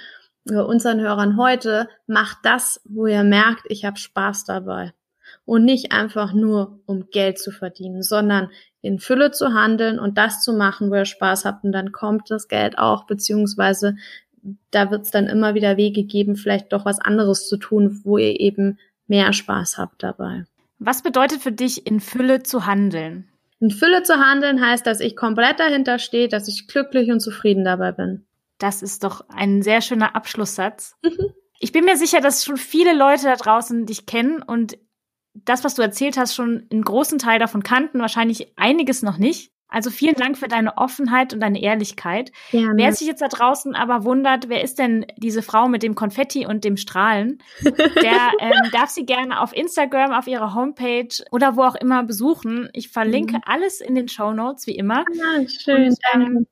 unseren 0.48 1.00
Hörern 1.00 1.36
heute, 1.36 1.88
macht 2.06 2.38
das, 2.42 2.80
wo 2.84 3.06
ihr 3.06 3.24
merkt, 3.24 3.64
ich 3.68 3.84
habe 3.84 3.98
Spaß 3.98 4.44
dabei. 4.44 4.92
Und 5.44 5.64
nicht 5.64 5.92
einfach 5.92 6.32
nur, 6.32 6.80
um 6.86 7.10
Geld 7.10 7.38
zu 7.38 7.50
verdienen, 7.50 8.02
sondern 8.02 8.50
in 8.80 8.98
Fülle 8.98 9.32
zu 9.32 9.54
handeln 9.54 9.98
und 9.98 10.18
das 10.18 10.42
zu 10.42 10.52
machen, 10.52 10.90
wo 10.90 10.94
ihr 10.94 11.04
Spaß 11.04 11.44
habt. 11.44 11.64
Und 11.64 11.72
dann 11.72 11.92
kommt 11.92 12.30
das 12.30 12.48
Geld 12.48 12.78
auch, 12.78 13.06
beziehungsweise 13.06 13.96
da 14.70 14.90
wird 14.90 15.02
es 15.02 15.10
dann 15.10 15.26
immer 15.26 15.54
wieder 15.54 15.76
Wege 15.76 16.04
geben, 16.04 16.36
vielleicht 16.36 16.72
doch 16.72 16.84
was 16.84 17.00
anderes 17.00 17.48
zu 17.48 17.56
tun, 17.56 18.00
wo 18.04 18.18
ihr 18.18 18.38
eben 18.40 18.78
mehr 19.08 19.32
Spaß 19.32 19.78
habt 19.78 20.02
dabei. 20.02 20.44
Was 20.78 21.02
bedeutet 21.02 21.40
für 21.40 21.52
dich, 21.52 21.86
in 21.86 22.00
Fülle 22.00 22.42
zu 22.42 22.66
handeln? 22.66 23.28
In 23.60 23.70
Fülle 23.70 24.02
zu 24.02 24.14
handeln 24.16 24.60
heißt, 24.60 24.86
dass 24.86 25.00
ich 25.00 25.16
komplett 25.16 25.58
dahinter 25.58 25.98
stehe, 25.98 26.28
dass 26.28 26.48
ich 26.48 26.68
glücklich 26.68 27.10
und 27.10 27.20
zufrieden 27.20 27.64
dabei 27.64 27.92
bin. 27.92 28.25
Das 28.58 28.82
ist 28.82 29.04
doch 29.04 29.28
ein 29.28 29.62
sehr 29.62 29.80
schöner 29.80 30.16
Abschlusssatz. 30.16 30.96
Mhm. 31.02 31.32
Ich 31.58 31.72
bin 31.72 31.84
mir 31.84 31.96
sicher, 31.96 32.20
dass 32.20 32.44
schon 32.44 32.56
viele 32.56 32.94
Leute 32.94 33.24
da 33.24 33.36
draußen 33.36 33.86
dich 33.86 34.06
kennen 34.06 34.42
und 34.42 34.78
das, 35.34 35.64
was 35.64 35.74
du 35.74 35.82
erzählt 35.82 36.16
hast, 36.16 36.34
schon 36.34 36.66
einen 36.70 36.82
großen 36.82 37.18
Teil 37.18 37.38
davon 37.38 37.62
kannten, 37.62 38.00
wahrscheinlich 38.00 38.52
einiges 38.56 39.02
noch 39.02 39.18
nicht. 39.18 39.52
Also 39.68 39.90
vielen 39.90 40.14
Dank 40.14 40.38
für 40.38 40.46
deine 40.46 40.76
Offenheit 40.78 41.34
und 41.34 41.40
deine 41.40 41.60
Ehrlichkeit. 41.60 42.30
Gerne. 42.52 42.74
Wer 42.76 42.92
sich 42.92 43.08
jetzt 43.08 43.20
da 43.20 43.28
draußen 43.28 43.74
aber 43.74 44.04
wundert, 44.04 44.48
wer 44.48 44.62
ist 44.62 44.78
denn 44.78 45.04
diese 45.16 45.42
Frau 45.42 45.66
mit 45.66 45.82
dem 45.82 45.96
Konfetti 45.96 46.46
und 46.46 46.62
dem 46.62 46.76
Strahlen, 46.76 47.42
der 47.62 47.72
ähm, 48.40 48.70
darf 48.70 48.90
sie 48.90 49.04
gerne 49.04 49.40
auf 49.40 49.54
Instagram, 49.54 50.12
auf 50.12 50.28
ihrer 50.28 50.54
Homepage 50.54 51.08
oder 51.32 51.56
wo 51.56 51.64
auch 51.64 51.74
immer 51.74 52.04
besuchen. 52.04 52.68
Ich 52.74 52.90
verlinke 52.90 53.38
mhm. 53.38 53.42
alles 53.44 53.80
in 53.80 53.96
den 53.96 54.08
Show 54.08 54.32
Notes 54.32 54.68
wie 54.68 54.76
immer. 54.76 55.04
Ja, 55.12 55.48
schön. 55.48 55.88
Und, 55.88 55.98
ähm, 56.14 56.46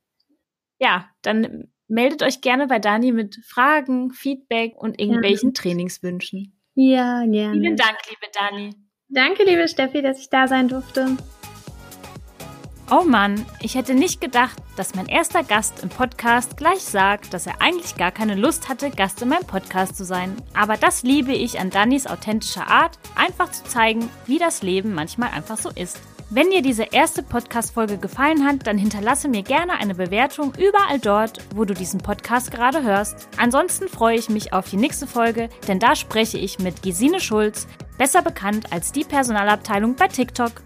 ja, 0.80 1.08
dann 1.22 1.68
meldet 1.94 2.22
euch 2.22 2.40
gerne 2.40 2.66
bei 2.66 2.78
Dani 2.78 3.12
mit 3.12 3.36
Fragen, 3.46 4.10
Feedback 4.10 4.74
und 4.76 5.00
irgendwelchen 5.00 5.50
ja. 5.50 5.62
Trainingswünschen. 5.62 6.52
Ja, 6.74 7.24
gerne. 7.24 7.60
Vielen 7.60 7.76
Dank, 7.76 7.98
liebe 8.08 8.32
Dani. 8.32 8.74
Danke, 9.08 9.44
liebe 9.44 9.68
Steffi, 9.68 10.02
dass 10.02 10.18
ich 10.18 10.28
da 10.28 10.48
sein 10.48 10.66
durfte. 10.68 11.16
Oh 12.90 13.04
Mann, 13.04 13.46
ich 13.60 13.76
hätte 13.76 13.94
nicht 13.94 14.20
gedacht, 14.20 14.58
dass 14.76 14.94
mein 14.94 15.06
erster 15.06 15.42
Gast 15.42 15.82
im 15.82 15.88
Podcast 15.88 16.56
gleich 16.56 16.80
sagt, 16.82 17.32
dass 17.32 17.46
er 17.46 17.62
eigentlich 17.62 17.96
gar 17.96 18.10
keine 18.10 18.34
Lust 18.34 18.68
hatte, 18.68 18.90
Gast 18.90 19.22
in 19.22 19.28
meinem 19.28 19.46
Podcast 19.46 19.96
zu 19.96 20.04
sein. 20.04 20.36
Aber 20.52 20.76
das 20.76 21.02
liebe 21.02 21.32
ich 21.32 21.60
an 21.60 21.70
Dannys 21.70 22.06
authentischer 22.06 22.66
Art, 22.66 22.98
einfach 23.14 23.50
zu 23.52 23.64
zeigen, 23.64 24.10
wie 24.26 24.38
das 24.38 24.62
Leben 24.62 24.92
manchmal 24.94 25.30
einfach 25.30 25.56
so 25.56 25.70
ist. 25.70 25.98
Wenn 26.30 26.50
dir 26.50 26.62
diese 26.62 26.84
erste 26.84 27.22
Podcast-Folge 27.22 27.98
gefallen 27.98 28.44
hat, 28.44 28.66
dann 28.66 28.78
hinterlasse 28.78 29.28
mir 29.28 29.42
gerne 29.42 29.74
eine 29.74 29.94
Bewertung 29.94 30.52
überall 30.58 30.98
dort, 30.98 31.38
wo 31.54 31.64
du 31.64 31.74
diesen 31.74 32.00
Podcast 32.00 32.50
gerade 32.50 32.82
hörst. 32.82 33.28
Ansonsten 33.36 33.88
freue 33.88 34.16
ich 34.16 34.30
mich 34.30 34.52
auf 34.52 34.68
die 34.68 34.78
nächste 34.78 35.06
Folge, 35.06 35.50
denn 35.68 35.78
da 35.78 35.94
spreche 35.94 36.38
ich 36.38 36.58
mit 36.58 36.82
Gesine 36.82 37.20
Schulz, 37.20 37.66
besser 37.98 38.22
bekannt 38.22 38.72
als 38.72 38.90
die 38.90 39.04
Personalabteilung 39.04 39.96
bei 39.96 40.08
TikTok. 40.08 40.62